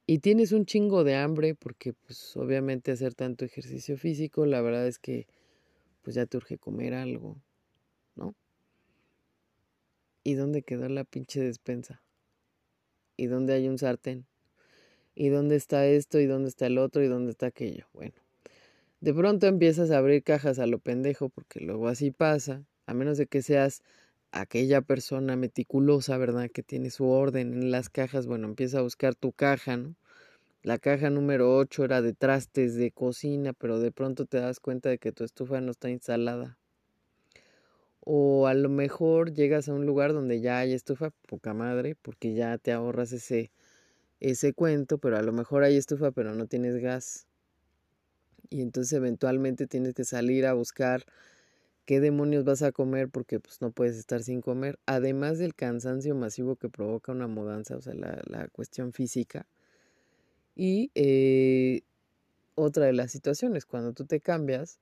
Y 0.05 0.19
tienes 0.19 0.51
un 0.51 0.65
chingo 0.65 1.03
de 1.03 1.15
hambre 1.15 1.55
porque 1.55 1.93
pues 1.93 2.35
obviamente 2.35 2.91
hacer 2.91 3.13
tanto 3.13 3.45
ejercicio 3.45 3.97
físico, 3.97 4.45
la 4.45 4.61
verdad 4.61 4.87
es 4.87 4.99
que 4.99 5.27
pues 6.01 6.15
ya 6.15 6.25
te 6.25 6.37
urge 6.37 6.57
comer 6.57 6.93
algo, 6.93 7.41
¿no? 8.15 8.35
¿Y 10.23 10.33
dónde 10.33 10.61
quedó 10.61 10.87
la 10.89 11.03
pinche 11.03 11.41
despensa? 11.41 12.01
¿Y 13.15 13.27
dónde 13.27 13.53
hay 13.53 13.67
un 13.67 13.77
sartén? 13.77 14.25
¿Y 15.15 15.29
dónde 15.29 15.55
está 15.55 15.85
esto? 15.85 16.19
¿Y 16.19 16.25
dónde 16.25 16.49
está 16.49 16.65
el 16.65 16.77
otro? 16.77 17.03
¿Y 17.03 17.07
dónde 17.07 17.31
está 17.31 17.47
aquello? 17.47 17.87
Bueno, 17.93 18.15
de 18.99 19.13
pronto 19.13 19.47
empiezas 19.47 19.91
a 19.91 19.97
abrir 19.97 20.23
cajas 20.23 20.59
a 20.59 20.65
lo 20.65 20.79
pendejo 20.79 21.29
porque 21.29 21.59
luego 21.59 21.87
así 21.87 22.11
pasa, 22.11 22.65
a 22.85 22.93
menos 22.93 23.17
de 23.17 23.27
que 23.27 23.41
seas 23.41 23.83
aquella 24.33 24.81
persona 24.81 25.35
meticulosa, 25.35 26.17
¿verdad? 26.17 26.49
Que 26.49 26.63
tiene 26.63 26.89
su 26.89 27.07
orden 27.07 27.53
en 27.53 27.71
las 27.71 27.89
cajas, 27.89 28.25
bueno, 28.25 28.47
empieza 28.47 28.79
a 28.79 28.81
buscar 28.81 29.15
tu 29.15 29.31
caja, 29.31 29.77
¿no? 29.77 29.95
La 30.63 30.79
caja 30.79 31.09
número 31.09 31.55
8 31.55 31.85
era 31.85 32.01
de 32.01 32.13
trastes 32.13 32.75
de 32.75 32.91
cocina, 32.91 33.53
pero 33.53 33.79
de 33.79 33.91
pronto 33.91 34.25
te 34.25 34.37
das 34.37 34.59
cuenta 34.59 34.89
de 34.89 34.97
que 34.97 35.11
tu 35.11 35.23
estufa 35.23 35.61
no 35.61 35.71
está 35.71 35.89
instalada. 35.89 36.57
O 37.99 38.47
a 38.47 38.53
lo 38.53 38.69
mejor 38.69 39.33
llegas 39.33 39.69
a 39.69 39.73
un 39.73 39.85
lugar 39.85 40.13
donde 40.13 40.41
ya 40.41 40.57
hay 40.57 40.73
estufa, 40.73 41.11
poca 41.27 41.53
madre, 41.53 41.95
porque 42.01 42.33
ya 42.33 42.57
te 42.57 42.71
ahorras 42.71 43.11
ese, 43.11 43.51
ese 44.19 44.53
cuento, 44.53 44.97
pero 44.97 45.17
a 45.17 45.21
lo 45.21 45.31
mejor 45.31 45.63
hay 45.63 45.77
estufa, 45.77 46.11
pero 46.11 46.33
no 46.33 46.47
tienes 46.47 46.77
gas. 46.77 47.27
Y 48.49 48.61
entonces 48.61 48.93
eventualmente 48.93 49.67
tienes 49.67 49.93
que 49.93 50.05
salir 50.05 50.45
a 50.47 50.53
buscar 50.53 51.05
qué 51.85 51.99
demonios 51.99 52.43
vas 52.43 52.61
a 52.61 52.71
comer 52.71 53.09
porque 53.09 53.39
pues 53.39 53.61
no 53.61 53.71
puedes 53.71 53.97
estar 53.97 54.23
sin 54.23 54.41
comer, 54.41 54.79
además 54.85 55.37
del 55.39 55.55
cansancio 55.55 56.15
masivo 56.15 56.55
que 56.55 56.69
provoca 56.69 57.11
una 57.11 57.27
mudanza, 57.27 57.75
o 57.75 57.81
sea, 57.81 57.93
la, 57.93 58.47
cuestión 58.51 58.93
física. 58.93 59.45
Y 60.55 60.91
eh, 60.95 61.81
otra 62.55 62.85
de 62.85 62.93
las 62.93 63.11
situaciones, 63.11 63.65
cuando 63.65 63.93
tú 63.93 64.05
te 64.05 64.19
cambias, 64.19 64.79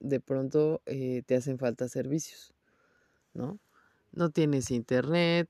de 0.00 0.20
pronto 0.20 0.82
eh, 0.86 1.22
te 1.26 1.36
hacen 1.36 1.58
falta 1.58 1.88
servicios, 1.88 2.52
¿no? 3.34 3.58
No 4.12 4.30
tienes 4.30 4.70
internet. 4.70 5.48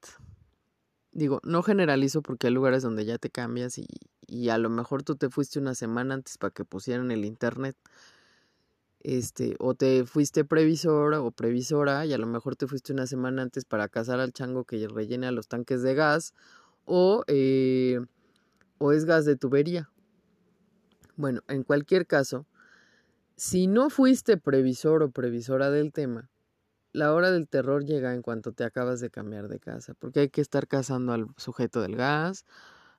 Digo, 1.12 1.40
no 1.42 1.62
generalizo 1.62 2.22
porque 2.22 2.46
hay 2.46 2.52
lugares 2.52 2.82
donde 2.82 3.04
ya 3.04 3.18
te 3.18 3.30
cambias 3.30 3.78
y, 3.78 3.86
y 4.26 4.50
a 4.50 4.58
lo 4.58 4.70
mejor 4.70 5.02
tú 5.02 5.16
te 5.16 5.30
fuiste 5.30 5.58
una 5.58 5.74
semana 5.74 6.14
antes 6.14 6.38
para 6.38 6.52
que 6.52 6.64
pusieran 6.64 7.10
el 7.10 7.24
internet, 7.24 7.76
este, 9.02 9.56
o 9.58 9.74
te 9.74 10.04
fuiste 10.04 10.44
previsor 10.44 11.14
o 11.14 11.30
previsora 11.30 12.06
y 12.06 12.12
a 12.12 12.18
lo 12.18 12.26
mejor 12.26 12.56
te 12.56 12.66
fuiste 12.66 12.92
una 12.92 13.06
semana 13.06 13.42
antes 13.42 13.64
para 13.64 13.88
cazar 13.88 14.20
al 14.20 14.32
chango 14.32 14.64
que 14.64 14.86
rellena 14.88 15.32
los 15.32 15.48
tanques 15.48 15.82
de 15.82 15.94
gas, 15.94 16.34
o, 16.84 17.24
eh, 17.26 18.00
o 18.78 18.92
es 18.92 19.04
gas 19.04 19.24
de 19.24 19.36
tubería. 19.36 19.90
Bueno, 21.16 21.40
en 21.48 21.62
cualquier 21.62 22.06
caso, 22.06 22.46
si 23.36 23.66
no 23.66 23.90
fuiste 23.90 24.36
previsor 24.36 25.02
o 25.02 25.10
previsora 25.10 25.70
del 25.70 25.92
tema, 25.92 26.30
la 26.92 27.12
hora 27.14 27.30
del 27.30 27.48
terror 27.48 27.84
llega 27.84 28.14
en 28.14 28.22
cuanto 28.22 28.52
te 28.52 28.64
acabas 28.64 29.00
de 29.00 29.10
cambiar 29.10 29.48
de 29.48 29.58
casa, 29.58 29.94
porque 29.94 30.20
hay 30.20 30.28
que 30.28 30.40
estar 30.40 30.68
cazando 30.68 31.12
al 31.12 31.26
sujeto 31.36 31.80
del 31.80 31.96
gas, 31.96 32.44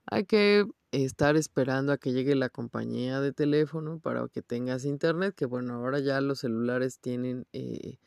hay 0.06 0.26
que 0.26 0.66
estar 0.94 1.36
esperando 1.36 1.92
a 1.92 1.98
que 1.98 2.14
llegue 2.14 2.36
la 2.36 2.50
compañía 2.50 3.20
de 3.20 3.34
teléfono 3.34 4.00
para 4.00 4.28
que 4.28 4.42
tengas 4.44 4.86
internet, 4.86 5.34
que 5.36 5.46
bueno, 5.46 5.74
ahora 5.74 6.00
ya 6.00 6.22
los 6.22 6.40
celulares 6.40 7.00
tienen, 7.00 7.48
eh, 7.52 7.98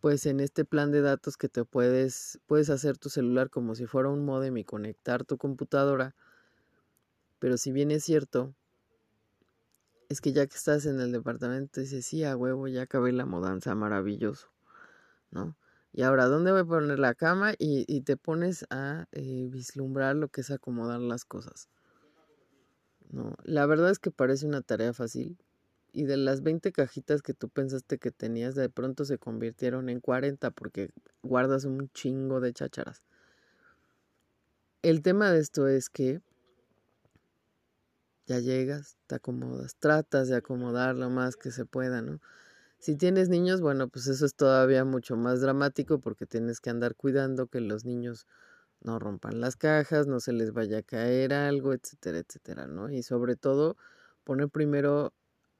pues 0.00 0.24
en 0.26 0.40
este 0.40 0.64
plan 0.64 0.90
de 0.90 1.02
datos 1.02 1.36
que 1.36 1.48
te 1.48 1.64
puedes, 1.64 2.40
puedes 2.46 2.70
hacer 2.70 2.96
tu 2.96 3.10
celular 3.10 3.50
como 3.50 3.74
si 3.74 3.86
fuera 3.86 4.08
un 4.08 4.24
modem 4.24 4.56
y 4.56 4.64
conectar 4.64 5.24
tu 5.24 5.36
computadora, 5.36 6.14
pero 7.38 7.58
si 7.58 7.72
bien 7.72 7.90
es 7.90 8.04
cierto, 8.04 8.54
es 10.08 10.20
que 10.20 10.32
ya 10.32 10.46
que 10.46 10.56
estás 10.56 10.86
en 10.86 10.98
el 10.98 11.12
departamento 11.12 11.80
dices, 11.80 12.06
sí, 12.06 12.24
a 12.24 12.36
huevo, 12.36 12.68
ya 12.68 12.82
acabé 12.82 13.12
la 13.12 13.26
mudanza, 13.26 13.74
maravilloso, 13.74 14.48
¿no? 15.30 15.56
Y 15.94 16.02
ahora, 16.02 16.24
¿dónde 16.26 16.52
voy 16.52 16.62
a 16.62 16.64
poner 16.64 16.98
la 16.98 17.14
cama? 17.14 17.52
Y, 17.58 18.00
te 18.02 18.16
pones 18.16 18.64
a 18.70 19.06
eh, 19.12 19.46
vislumbrar 19.50 20.16
lo 20.16 20.28
que 20.28 20.40
es 20.40 20.50
acomodar 20.50 21.00
las 21.00 21.26
cosas. 21.26 21.68
No, 23.12 23.36
la 23.44 23.66
verdad 23.66 23.90
es 23.90 23.98
que 23.98 24.10
parece 24.10 24.46
una 24.46 24.62
tarea 24.62 24.92
fácil. 24.94 25.36
Y 25.92 26.04
de 26.04 26.16
las 26.16 26.42
20 26.42 26.72
cajitas 26.72 27.20
que 27.20 27.34
tú 27.34 27.50
pensaste 27.50 27.98
que 27.98 28.10
tenías, 28.10 28.54
de 28.54 28.70
pronto 28.70 29.04
se 29.04 29.18
convirtieron 29.18 29.90
en 29.90 30.00
40 30.00 30.50
porque 30.50 30.90
guardas 31.22 31.66
un 31.66 31.90
chingo 31.90 32.40
de 32.40 32.54
chácharas. 32.54 33.02
El 34.80 35.02
tema 35.02 35.30
de 35.30 35.40
esto 35.40 35.68
es 35.68 35.90
que 35.90 36.22
ya 38.26 38.38
llegas, 38.38 38.96
te 39.06 39.16
acomodas, 39.16 39.76
tratas 39.76 40.28
de 40.28 40.36
acomodar 40.36 40.96
lo 40.96 41.10
más 41.10 41.36
que 41.36 41.50
se 41.50 41.66
pueda, 41.66 42.00
¿no? 42.00 42.20
Si 42.78 42.96
tienes 42.96 43.28
niños, 43.28 43.60
bueno, 43.60 43.88
pues 43.88 44.06
eso 44.06 44.24
es 44.24 44.34
todavía 44.34 44.84
mucho 44.84 45.16
más 45.16 45.40
dramático 45.42 46.00
porque 46.00 46.24
tienes 46.26 46.60
que 46.60 46.70
andar 46.70 46.96
cuidando 46.96 47.46
que 47.46 47.60
los 47.60 47.84
niños 47.84 48.26
no 48.82 48.98
rompan 48.98 49.40
las 49.40 49.56
cajas, 49.56 50.06
no 50.06 50.20
se 50.20 50.32
les 50.32 50.52
vaya 50.52 50.78
a 50.78 50.82
caer 50.82 51.32
algo, 51.32 51.72
etcétera, 51.72 52.18
etcétera, 52.18 52.66
¿no? 52.66 52.90
Y 52.90 53.02
sobre 53.02 53.36
todo, 53.36 53.76
poner 54.24 54.48
primero 54.48 55.12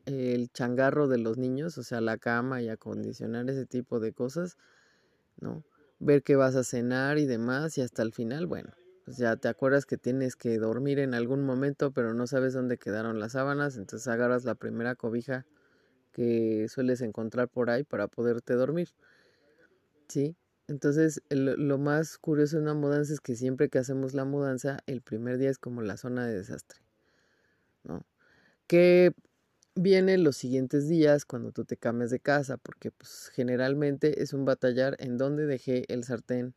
el 0.07 0.51
changarro 0.51 1.09
de 1.09 1.19
los 1.19 1.39
niños, 1.39 1.79
o 1.79 1.83
sea, 1.83 2.01
la 2.01 2.19
cama 2.19 2.63
y 2.63 2.69
acondicionar 2.69 3.49
ese 3.49 3.67
tipo 3.67 4.01
de 4.01 4.13
cosas, 4.13 4.57
¿no? 5.41 5.65
Ver 6.01 6.23
qué 6.23 6.37
vas 6.37 6.57
a 6.57 6.65
cenar 6.65 7.19
y 7.19 7.27
demás, 7.27 7.79
y 7.79 7.83
hasta 7.83 8.03
el 8.03 8.13
final, 8.13 8.47
bueno, 8.47 8.73
pues 9.05 9.17
ya 9.17 9.37
te 9.37 9.49
acuerdas 9.49 9.87
que 9.87 9.97
tienes 9.97 10.37
que 10.37 10.59
dormir 10.59 10.99
en 10.99 11.15
algún 11.15 11.45
momento, 11.45 11.93
pero 11.93 12.15
no 12.15 12.27
sabes 12.27 12.55
dónde 12.55 12.79
quedaron 12.79 13.21
las 13.21 13.33
sábanas, 13.33 13.77
entonces 13.77 14.09
agarras 14.09 14.45
la 14.45 14.55
primera 14.55 14.95
cobija 14.95 15.47
que 16.13 16.67
sueles 16.69 17.01
encontrar 17.01 17.49
por 17.49 17.71
ahí 17.71 17.85
para 17.85 18.09
poderte 18.09 18.55
dormir. 18.55 18.91
¿Sí? 20.09 20.37
Entonces, 20.69 21.23
lo 21.31 21.79
más 21.79 22.19
curioso 22.19 22.57
de 22.57 22.63
una 22.63 22.75
mudanza 22.75 23.13
es 23.13 23.21
que 23.21 23.37
siempre 23.37 23.69
que 23.69 23.79
hacemos 23.79 24.15
la 24.15 24.25
mudanza, 24.25 24.79
el 24.87 25.03
primer 25.03 25.39
día 25.39 25.51
es 25.51 25.59
como 25.59 25.83
la 25.83 25.97
zona 25.97 26.27
de 26.27 26.35
desastre, 26.35 26.81
¿no? 27.85 28.07
Que 28.67 29.13
viene 29.75 30.19
los 30.19 30.37
siguientes 30.37 30.89
días 30.89 31.25
cuando 31.25 31.53
tú 31.53 31.65
te 31.65 31.77
cambias 31.77 32.11
de 32.11 32.21
casa, 32.21 32.57
porque 32.59 32.91
pues 32.91 33.31
generalmente 33.35 34.23
es 34.23 34.33
un 34.33 34.45
batallar 34.45 34.97
en 34.99 35.19
dónde 35.19 35.47
dejé 35.47 35.85
el 35.93 36.05
sartén, 36.05 36.55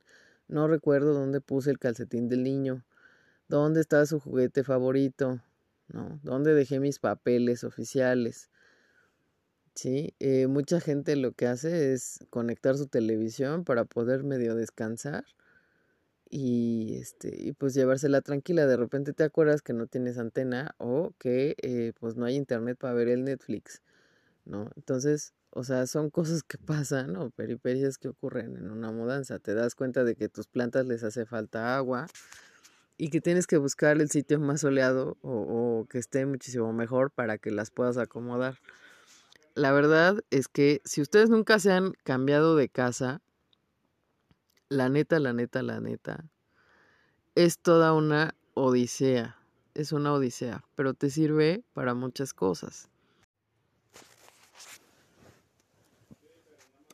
no 0.48 0.68
recuerdo 0.68 1.14
dónde 1.14 1.42
puse 1.42 1.72
el 1.72 1.80
calcetín 1.80 2.30
del 2.30 2.44
niño, 2.44 2.86
dónde 3.48 3.82
está 3.82 4.06
su 4.06 4.20
juguete 4.20 4.64
favorito, 4.64 5.42
¿no? 5.88 6.20
Dónde 6.24 6.54
dejé 6.54 6.80
mis 6.80 7.00
papeles 7.00 7.64
oficiales, 7.64 8.50
Sí, 9.76 10.16
eh, 10.20 10.48
mucha 10.48 10.80
gente 10.80 11.16
lo 11.18 11.34
que 11.34 11.48
hace 11.48 11.94
es 11.94 12.20
conectar 12.30 12.78
su 12.78 12.88
televisión 12.88 13.66
para 13.66 13.84
poder 13.84 14.24
medio 14.24 14.56
descansar 14.56 15.26
y 16.30 16.96
este 17.00 17.30
y 17.38 17.54
pues 17.54 17.74
llevársela 17.74 18.22
tranquila. 18.22 18.68
De 18.68 18.78
repente 18.78 19.14
te 19.14 19.24
acuerdas 19.24 19.62
que 19.62 19.74
no 19.74 19.88
tienes 19.88 20.18
antena 20.18 20.76
o 20.78 21.14
que 21.20 21.56
eh, 21.62 21.94
pues 22.00 22.16
no 22.16 22.26
hay 22.26 22.36
internet 22.36 22.78
para 22.80 22.94
ver 22.94 23.10
el 23.10 23.24
Netflix, 23.26 23.82
¿no? 24.46 24.70
Entonces, 24.78 25.34
o 25.52 25.64
sea, 25.64 25.88
son 25.88 26.10
cosas 26.12 26.44
que 26.44 26.58
pasan, 26.58 27.14
¿no? 27.14 27.32
Peripecias 27.32 27.98
que 27.98 28.10
ocurren 28.10 28.58
en 28.58 28.72
una 28.72 28.92
mudanza. 28.92 29.40
Te 29.40 29.54
das 29.56 29.76
cuenta 29.76 30.04
de 30.06 30.16
que 30.16 30.30
tus 30.30 30.48
plantas 30.48 30.88
les 30.88 31.04
hace 31.04 31.26
falta 31.26 31.78
agua 31.78 32.08
y 32.98 33.10
que 33.10 33.22
tienes 33.22 33.48
que 33.48 33.58
buscar 33.58 34.02
el 34.02 34.10
sitio 34.10 34.40
más 34.40 34.62
soleado 34.62 35.18
o, 35.22 35.82
o 35.82 35.86
que 35.88 36.00
esté 36.00 36.26
muchísimo 36.26 36.74
mejor 36.74 37.12
para 37.12 37.38
que 37.38 37.52
las 37.52 37.72
puedas 37.72 37.98
acomodar. 37.98 38.58
La 39.56 39.72
verdad 39.72 40.22
es 40.32 40.50
que 40.50 40.82
si 40.84 41.02
ustedes 41.02 41.30
nunca 41.30 41.60
se 41.60 41.72
han 41.72 41.94
cambiado 42.04 42.58
de 42.58 42.68
casa, 42.68 43.22
la 44.68 44.90
neta, 44.90 45.18
la 45.20 45.32
neta, 45.32 45.64
la 45.64 45.80
neta, 45.80 46.26
es 47.36 47.60
toda 47.60 47.94
una 47.94 48.36
odisea. 48.54 49.38
Es 49.74 49.94
una 49.94 50.14
odisea, 50.14 50.66
pero 50.76 50.94
te 50.94 51.10
sirve 51.10 51.64
para 51.74 51.94
muchas 51.94 52.34
cosas. 52.34 52.90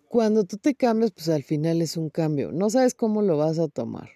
Cuando 0.08 0.44
tú 0.44 0.58
te 0.58 0.76
cambias, 0.76 1.12
pues 1.12 1.30
al 1.30 1.42
final 1.42 1.82
es 1.82 1.98
un 1.98 2.12
cambio. 2.12 2.52
No 2.52 2.70
sabes 2.70 2.94
cómo 2.94 3.24
lo 3.24 3.38
vas 3.38 3.58
a 3.58 3.70
tomar, 3.70 4.10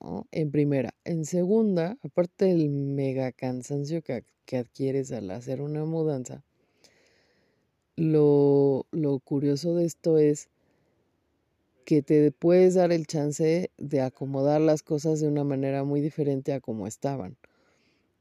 ¿no? 0.00 0.26
En 0.32 0.50
primera. 0.50 0.92
En 1.04 1.24
segunda, 1.24 1.98
aparte 2.02 2.46
del 2.46 2.68
mega 2.68 3.30
cansancio 3.30 4.02
que, 4.02 4.24
que 4.44 4.56
adquieres 4.56 5.12
al 5.12 5.30
hacer 5.30 5.60
una 5.60 5.84
mudanza, 5.84 6.42
lo, 7.96 8.86
lo 8.92 9.18
curioso 9.18 9.74
de 9.74 9.86
esto 9.86 10.18
es 10.18 10.48
que 11.86 12.02
te 12.02 12.32
puedes 12.32 12.74
dar 12.74 12.92
el 12.92 13.06
chance 13.06 13.70
de 13.78 14.00
acomodar 14.00 14.60
las 14.60 14.82
cosas 14.82 15.20
de 15.20 15.28
una 15.28 15.44
manera 15.44 15.84
muy 15.84 16.00
diferente 16.00 16.52
a 16.52 16.60
como 16.60 16.86
estaban. 16.86 17.36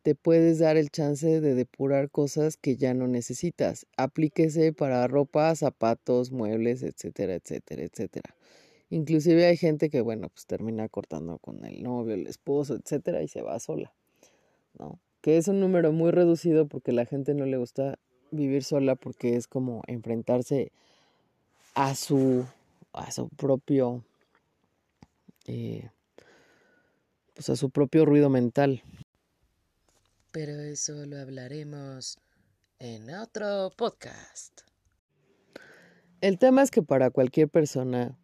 Te 0.03 0.13
puedes 0.13 0.59
dar 0.59 0.77
el 0.77 0.91
chance 0.91 1.41
de 1.41 1.55
depurar 1.55 2.11
cosas 2.11 2.57
que 2.57 2.77
ya 2.77 2.93
no 2.93 3.07
necesitas. 3.07 3.87
Aplíquese 3.97 4.71
para 4.71 5.07
ropa, 5.07 5.55
zapatos, 5.55 6.31
muebles, 6.31 6.83
etcétera, 6.83 7.33
etcétera, 7.33 7.83
etcétera. 7.83 8.35
Inclusive 8.91 9.47
hay 9.47 9.57
gente 9.57 9.89
que, 9.89 10.01
bueno, 10.01 10.29
pues 10.29 10.45
termina 10.45 10.87
cortando 10.89 11.39
con 11.39 11.65
el 11.65 11.81
novio, 11.81 12.13
el 12.13 12.27
esposo, 12.27 12.75
etcétera, 12.75 13.23
y 13.23 13.27
se 13.27 13.41
va 13.41 13.59
sola, 13.59 13.91
¿no? 14.77 14.99
Que 15.21 15.37
es 15.37 15.47
un 15.47 15.59
número 15.59 15.91
muy 15.91 16.11
reducido 16.11 16.67
porque 16.67 16.91
la 16.91 17.05
gente 17.07 17.33
no 17.33 17.47
le 17.47 17.57
gusta 17.57 17.97
vivir 18.35 18.63
sola 18.63 18.95
porque 18.95 19.35
es 19.35 19.47
como 19.47 19.83
enfrentarse 19.87 20.71
a 21.73 21.95
su 21.95 22.45
a 22.95 23.11
su 23.11 23.29
propio, 23.29 24.03
eh, 25.45 25.89
pues 27.33 27.49
a 27.49 27.55
su 27.55 27.69
propio 27.69 28.05
ruido 28.05 28.29
mental. 28.29 28.83
Pero 30.31 30.59
eso 30.61 31.05
lo 31.05 31.17
hablaremos 31.17 32.17
en 32.79 33.13
otro 33.13 33.71
podcast. 33.75 34.61
El 36.21 36.39
tema 36.39 36.61
es 36.61 36.71
que 36.71 36.81
para 36.81 37.09
cualquier 37.11 37.49
persona 37.49 38.17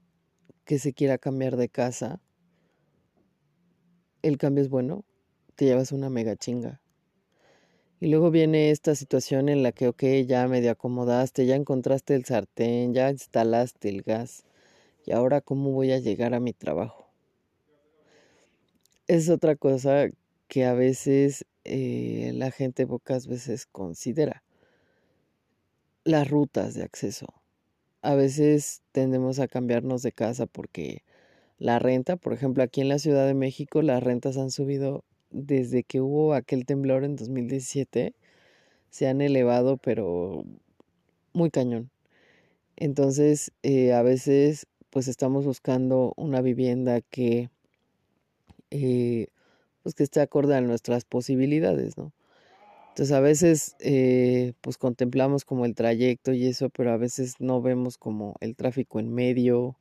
que 0.66 0.80
se 0.80 0.94
quiera 0.94 1.18
cambiar 1.18 1.58
de 1.58 1.70
casa, 1.70 2.22
el 4.22 4.38
cambio 4.38 4.64
es 4.64 4.70
bueno, 4.70 5.04
te 5.56 5.66
llevas 5.66 5.92
una 5.92 6.10
mega 6.10 6.36
chinga. 6.36 6.82
Y 8.02 8.08
luego 8.08 8.32
viene 8.32 8.72
esta 8.72 8.96
situación 8.96 9.48
en 9.48 9.62
la 9.62 9.72
que, 9.72 9.88
ok, 9.88 10.04
ya 10.26 10.48
medio 10.48 10.72
acomodaste, 10.72 11.46
ya 11.46 11.56
encontraste 11.56 12.16
el 12.16 12.26
sartén, 12.26 12.96
ya 12.96 13.12
instalaste 13.12 13.90
el 13.90 14.02
gas, 14.02 14.44
¿Y 15.06 15.12
ahora 15.12 15.42
cómo 15.42 15.72
voy 15.72 15.92
a 15.92 16.00
llegar 16.00 16.34
a 16.34 16.40
mi 16.40 16.52
trabajo? 16.52 17.08
Es 19.08 19.30
otra 19.30 19.56
cosa 19.56 20.10
que 20.48 20.66
a 20.66 20.74
veces 20.74 21.46
eh, 21.64 22.32
la 22.34 22.50
gente 22.50 22.88
pocas 22.88 23.28
veces 23.28 23.68
considera. 23.68 24.44
Las 26.04 26.28
rutas 26.28 26.74
de 26.74 26.84
acceso. 26.84 27.28
A 28.02 28.16
veces 28.16 28.82
tendemos 28.92 29.40
a 29.40 29.48
cambiarnos 29.48 30.02
de 30.02 30.12
casa 30.12 30.48
porque 30.48 31.04
la 31.60 31.78
renta, 31.78 32.16
por 32.16 32.34
ejemplo, 32.34 32.64
aquí 32.64 32.82
en 32.82 32.90
la 32.90 32.98
Ciudad 32.98 33.28
de 33.28 33.36
México, 33.36 33.84
las 33.84 34.02
rentas 34.02 34.38
han 34.38 34.50
subido 34.50 35.04
desde 35.32 35.84
que 35.84 36.02
hubo 36.02 36.34
aquel 36.34 36.66
temblor 36.66 37.04
en 37.04 37.16
2017. 37.16 38.14
Se 38.90 39.08
han 39.08 39.22
elevado, 39.22 39.78
pero 39.78 40.46
muy 41.34 41.50
cañón. 41.52 41.90
Entonces, 42.78 43.52
eh, 43.64 43.94
a 43.94 44.02
veces 44.02 44.68
pues 44.90 45.08
estamos 45.08 45.46
buscando 45.46 46.14
una 46.18 46.42
vivienda 46.42 47.02
que, 47.02 47.50
eh, 48.72 49.28
pues 49.84 49.96
que 49.96 50.04
esté 50.04 50.22
acorde 50.22 50.56
a 50.56 50.62
nuestras 50.62 51.06
posibilidades, 51.06 51.98
¿no? 51.98 52.12
Entonces 52.90 53.14
a 53.14 53.22
veces 53.22 53.76
eh, 53.80 54.54
pues 54.62 54.78
contemplamos 54.78 55.46
como 55.46 55.66
el 55.66 55.76
trayecto 55.76 56.34
y 56.34 56.48
eso, 56.48 56.70
pero 56.70 56.92
a 56.92 56.98
veces 56.98 57.36
no 57.40 57.62
vemos 57.62 57.98
como 57.98 58.36
el 58.42 58.56
tráfico 58.56 59.00
en 59.00 59.14
medio, 59.14 59.78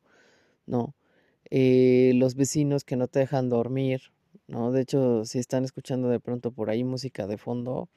¿no? 0.65 0.95
Los 1.51 2.35
vecinos 2.35 2.85
que 2.85 2.95
no 2.95 3.07
te 3.07 3.19
dejan 3.19 3.49
dormir, 3.49 4.01
¿no? 4.51 4.71
De 4.71 4.81
hecho, 4.81 5.23
si 5.25 5.39
están 5.39 5.63
escuchando 5.63 6.09
de 6.09 6.19
pronto 6.19 6.51
por 6.51 6.69
ahí 6.69 6.83
música 6.83 7.25
de 7.25 7.37
fondo, 7.37 7.89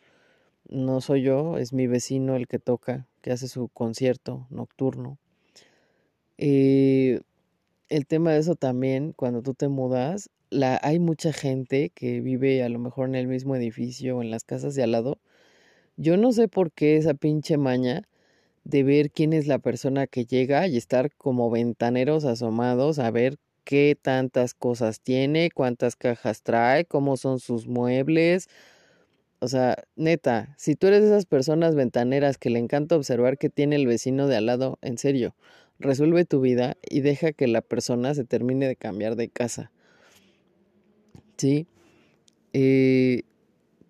no 0.69 1.01
soy 1.01 1.23
yo, 1.23 1.59
es 1.59 1.73
mi 1.73 1.87
vecino 1.89 2.37
el 2.37 2.47
que 2.47 2.61
toca, 2.61 3.07
que 3.23 3.33
hace 3.33 3.49
su 3.49 3.69
concierto 3.69 4.47
nocturno. 4.51 5.19
Eh, 6.39 7.21
el 7.89 8.07
tema 8.07 8.33
de 8.33 8.39
eso 8.39 8.55
también, 8.55 9.13
cuando 9.13 9.43
tú 9.43 9.55
te 9.55 9.69
mudas, 9.69 10.31
la, 10.51 10.79
hay 10.83 11.01
mucha 11.01 11.33
gente 11.33 11.91
que 11.91 12.21
vive 12.21 12.63
a 12.63 12.69
lo 12.69 12.79
mejor 12.79 13.09
en 13.09 13.17
el 13.17 13.27
mismo 13.27 13.57
edificio 13.57 14.19
o 14.19 14.23
en 14.23 14.31
las 14.31 14.45
casas 14.45 14.77
de 14.77 14.85
al 14.85 14.93
lado. 14.93 15.19
Yo 15.97 16.17
no 16.17 16.33
sé 16.33 16.49
por 16.49 16.71
qué 16.73 16.97
esa 16.97 17.15
pinche 17.15 17.57
maña 17.57 18.09
de 18.63 18.85
ver 18.85 19.11
quién 19.11 19.33
es 19.33 19.49
la 19.49 19.59
persona 19.59 20.07
que 20.07 20.25
llega 20.25 20.69
y 20.69 20.77
estar 20.77 21.13
como 21.17 21.51
ventaneros 21.51 22.25
asomados 22.25 22.99
a 23.01 23.11
ver 23.11 23.39
qué 23.65 23.97
tantas 24.01 24.55
cosas 24.55 25.01
tiene, 25.01 25.51
cuántas 25.51 25.97
cajas 25.97 26.43
trae, 26.43 26.85
cómo 26.85 27.17
son 27.17 27.41
sus 27.41 27.67
muebles. 27.67 28.49
O 29.41 29.49
sea, 29.49 29.85
neta, 29.97 30.55
si 30.59 30.77
tú 30.77 30.87
eres 30.87 31.03
de 31.03 31.09
esas 31.09 31.27
personas 31.27 31.75
ventaneras 31.75 32.39
que 32.39 32.51
le 32.51 32.59
encanta 32.59 32.97
observar 32.97 33.39
qué 33.39 33.51
tiene 33.51 33.77
el 33.77 33.87
vecino 33.87 34.27
de 34.27 34.37
al 34.37 34.47
lado, 34.47 34.79
en 34.83 34.99
serio, 34.99 35.35
resuelve 35.79 36.25
tu 36.25 36.41
vida 36.41 36.77
y 36.89 37.01
deja 37.01 37.33
que 37.33 37.47
la 37.47 37.61
persona 37.61 38.15
se 38.15 38.25
termine 38.25 38.67
de 38.69 38.77
cambiar 38.77 39.17
de 39.17 39.29
casa. 39.29 39.71
¿Sí? 41.37 41.67
Eh, 42.53 43.25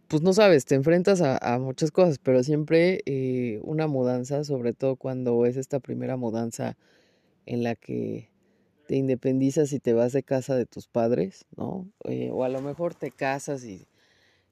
pues 0.09 0.23
no 0.23 0.33
sabes, 0.33 0.65
te 0.65 0.75
enfrentas 0.75 1.21
a, 1.23 1.59
muchas 1.59 1.91
cosas, 1.91 2.19
pero 2.19 2.43
siempre 2.43 3.03
eh, 3.07 3.61
una 3.63 3.87
mudanza, 3.87 4.45
sobre 4.45 4.73
todo 4.73 4.97
cuando 4.97 5.45
es 5.47 5.57
esta 5.57 5.81
primera 5.81 6.17
mudanza 6.17 6.77
en 7.47 7.63
la 7.63 7.75
que 7.75 8.31
te 8.87 8.97
independizas 8.97 9.73
y 9.73 9.81
te 9.81 9.93
vas 9.93 10.13
de 10.13 10.23
casa 10.23 10.55
de 10.57 10.67
tus 10.67 10.87
padres, 10.89 11.47
¿no? 11.57 11.87
Eh, 12.05 12.31
o 12.33 12.45
a 12.45 12.49
lo 12.49 12.61
mejor 12.61 12.95
te 12.95 13.11
casas 13.11 13.65
y, 13.65 13.87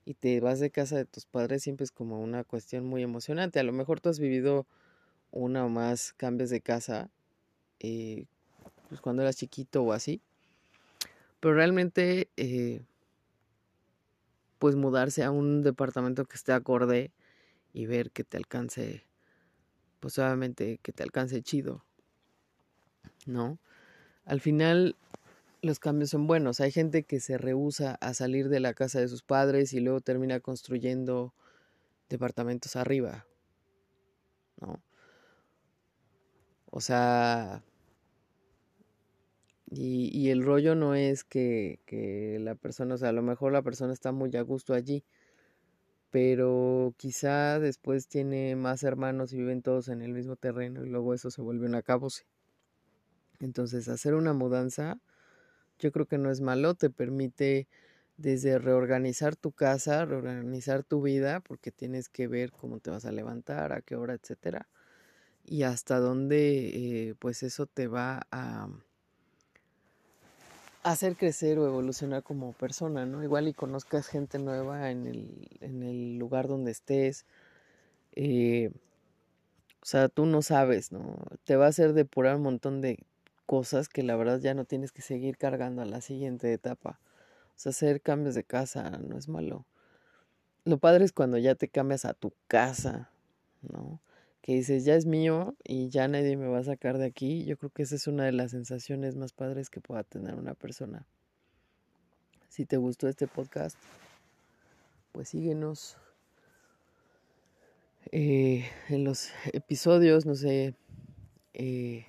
y 0.05 0.15
te 0.15 0.41
vas 0.41 0.61
de 0.61 0.71
casa 0.71 0.97
de 0.97 1.05
tus 1.05 1.27
padres, 1.27 1.63
siempre 1.63 1.85
es 1.85 1.93
como 1.93 2.21
una 2.21 2.45
cuestión 2.45 2.87
muy 2.87 3.03
emocionante. 3.03 3.61
A 3.61 3.65
lo 3.65 3.73
mejor 3.73 4.01
tú 4.01 4.09
has 4.09 4.19
vivido 4.19 4.67
una 5.31 5.65
o 5.65 5.69
más 5.69 6.13
cambios 6.15 6.51
de 6.51 6.61
casa 6.61 7.11
eh, 7.81 8.27
pues 8.89 9.01
cuando 9.01 9.23
eras 9.23 9.37
chiquito 9.37 9.83
o 9.83 9.93
así. 9.93 10.21
Pero 11.41 11.55
realmente, 11.55 12.29
eh, 12.37 12.83
pues 14.59 14.77
mudarse 14.77 15.25
a 15.25 15.31
un 15.33 15.63
departamento 15.63 16.25
que 16.25 16.37
esté 16.37 16.53
acorde 16.53 17.11
y 17.73 17.87
ver 17.87 18.13
que 18.13 18.23
te 18.23 18.37
alcance, 18.37 19.05
pues 19.99 20.19
obviamente 20.19 20.79
que 20.83 20.93
te 20.93 21.03
alcance 21.03 21.43
chido, 21.43 21.85
¿no? 23.27 23.59
Al 24.25 24.41
final 24.41 24.97
los 25.63 25.79
cambios 25.79 26.11
son 26.11 26.27
buenos. 26.27 26.61
Hay 26.61 26.73
gente 26.73 27.05
que 27.05 27.21
se 27.21 27.39
rehúsa 27.39 27.97
a 28.01 28.15
salir 28.15 28.49
de 28.49 28.61
la 28.61 28.75
casa 28.75 29.01
de 29.01 29.09
sus 29.09 29.23
padres 29.23 29.73
y 29.73 29.81
luego 29.81 30.01
termina 30.01 30.41
construyendo 30.41 31.33
departamentos 32.09 32.77
arriba, 32.77 33.27
¿no? 34.61 34.83
O 36.71 36.81
sea, 36.81 37.63
y, 39.71 40.31
el 40.31 40.43
rollo 40.43 40.75
no 40.75 40.95
es 40.95 41.25
que, 41.25 41.81
que, 41.87 42.39
la 42.41 42.55
persona, 42.55 42.95
o 42.95 42.99
sea, 42.99 43.11
a 43.11 43.13
lo 43.13 43.23
mejor 43.23 43.53
la 43.53 43.63
persona 43.63 43.93
está 43.93 44.13
muy 44.13 44.35
a 44.37 44.43
gusto 44.43 44.75
allí, 44.75 45.05
pero 46.11 46.95
quizá 46.99 47.59
después 47.59 48.09
tiene 48.09 48.57
más 48.57 48.83
hermanos 48.83 49.33
y 49.33 49.39
viven 49.39 49.63
todos 49.63 49.89
en 49.89 50.03
el 50.03 50.13
mismo 50.13 50.37
terreno 50.37 50.85
y 50.85 50.89
luego 50.91 51.15
eso 51.15 51.31
se 51.31 51.43
vuelve 51.43 51.67
un 51.67 51.75
acabose. 51.75 52.25
Entonces, 53.43 53.89
hacer 53.89 54.15
una 54.15 54.33
mudanza, 54.33 54.99
yo 55.79 55.93
creo 55.93 56.07
que 56.07 56.19
no 56.19 56.31
es 56.31 56.41
malo, 56.41 56.75
te 56.75 56.91
permite 56.91 57.69
desde 58.17 58.59
reorganizar 58.59 59.37
tu 59.37 59.53
casa, 59.53 60.05
reorganizar 60.05 60.85
tu 60.85 61.03
vida, 61.03 61.41
porque 61.41 61.73
tienes 61.73 62.09
que 62.09 62.29
ver 62.29 62.53
cómo 62.53 62.79
te 62.79 62.91
vas 62.91 63.05
a 63.05 63.13
levantar, 63.13 63.73
a 63.73 63.83
qué 63.83 63.97
hora, 63.97 64.15
etcétera, 64.15 64.69
y 65.45 65.65
hasta 65.65 65.99
dónde, 65.99 67.09
eh, 67.09 67.15
pues 67.19 67.43
eso 67.43 67.67
te 67.67 67.89
va 67.89 68.27
a 68.31 68.69
hacer 70.83 71.17
crecer 71.17 71.59
o 71.59 71.67
evolucionar 71.67 72.23
como 72.23 72.53
persona, 72.53 73.07
¿no? 73.07 73.23
Igual 73.23 73.49
y 73.49 73.55
conozcas 73.55 74.07
gente 74.07 74.39
nueva 74.39 74.91
en 74.91 75.07
el, 75.07 75.49
en 75.61 75.83
el 75.83 76.19
lugar 76.19 76.49
donde 76.49 76.73
estés. 76.73 77.25
Eh, 78.13 78.71
o 79.81 79.87
sea, 79.87 80.09
tú 80.09 80.27
no 80.27 80.43
sabes, 80.43 80.93
¿no? 80.93 81.17
Te 81.45 81.57
va 81.57 81.67
a 81.67 81.69
hacer 81.69 81.93
depurar 81.93 82.37
un 82.37 82.43
montón 82.43 82.81
de 82.81 83.05
cosas 83.47 83.89
que 83.89 84.03
la 84.03 84.17
verdad 84.17 84.41
ya 84.41 84.55
no 84.55 84.65
tienes 84.65 84.93
que 84.93 85.03
seguir 85.03 85.37
cargando 85.37 85.83
a 85.83 85.87
la 85.87 86.01
siguiente 86.01 86.53
etapa. 86.53 87.01
O 87.57 87.59
sea, 87.59 87.71
hacer 87.71 88.01
cambios 88.01 88.35
de 88.35 88.45
casa 88.45 88.91
no 88.99 89.17
es 89.17 89.29
malo. 89.29 89.67
Lo 90.65 90.79
padre 90.79 91.05
es 91.05 91.13
cuando 91.13 91.39
ya 91.39 91.55
te 91.55 91.69
cambias 91.69 92.05
a 92.05 92.15
tu 92.15 92.33
casa, 92.47 93.11
¿no? 93.63 94.01
Que 94.41 94.55
dices, 94.55 94.85
ya 94.85 94.95
es 94.95 95.07
mío 95.07 95.55
y 95.65 95.89
ya 95.89 96.09
nadie 96.09 96.37
me 96.37 96.49
va 96.49 96.59
a 96.59 96.65
sacar 96.65 96.99
de 96.99 97.07
aquí. 97.07 97.45
Yo 97.45 97.57
creo 97.57 97.71
que 97.71 97.83
esa 97.83 97.95
es 97.95 98.07
una 98.07 98.25
de 98.25 98.33
las 98.33 98.53
sensaciones 98.53 99.17
más 99.17 99.33
padres 99.33 99.71
que 99.71 99.81
pueda 99.81 100.03
tener 100.03 100.35
una 100.35 100.55
persona. 100.55 101.07
Si 102.49 102.65
te 102.65 102.77
gustó 102.77 103.09
este 103.09 103.27
podcast, 103.27 103.77
pues 105.13 105.29
síguenos 105.29 105.97
eh, 108.11 108.69
en 108.89 109.05
los 109.05 109.31
episodios, 109.53 110.27
no 110.27 110.35
sé, 110.35 110.75
eh, 111.55 112.07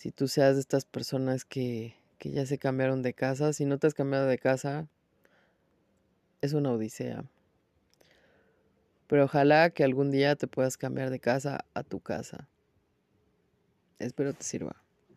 si 0.00 0.12
tú 0.12 0.28
seas 0.28 0.54
de 0.54 0.62
estas 0.62 0.86
personas 0.86 1.44
que, 1.44 1.94
que 2.16 2.30
ya 2.30 2.46
se 2.46 2.56
cambiaron 2.56 3.02
de 3.02 3.12
casa, 3.12 3.52
si 3.52 3.66
no 3.66 3.76
te 3.76 3.86
has 3.86 3.92
cambiado 3.92 4.26
de 4.26 4.38
casa, 4.38 4.88
es 6.40 6.54
una 6.54 6.72
odisea. 6.72 7.26
Pero 9.08 9.24
ojalá 9.24 9.68
que 9.68 9.84
algún 9.84 10.10
día 10.10 10.36
te 10.36 10.46
puedas 10.46 10.78
cambiar 10.78 11.10
de 11.10 11.20
casa 11.20 11.66
a 11.74 11.82
tu 11.82 12.00
casa. 12.00 12.48
Espero 13.98 14.32
te 14.32 14.42
sirva. 14.42 14.79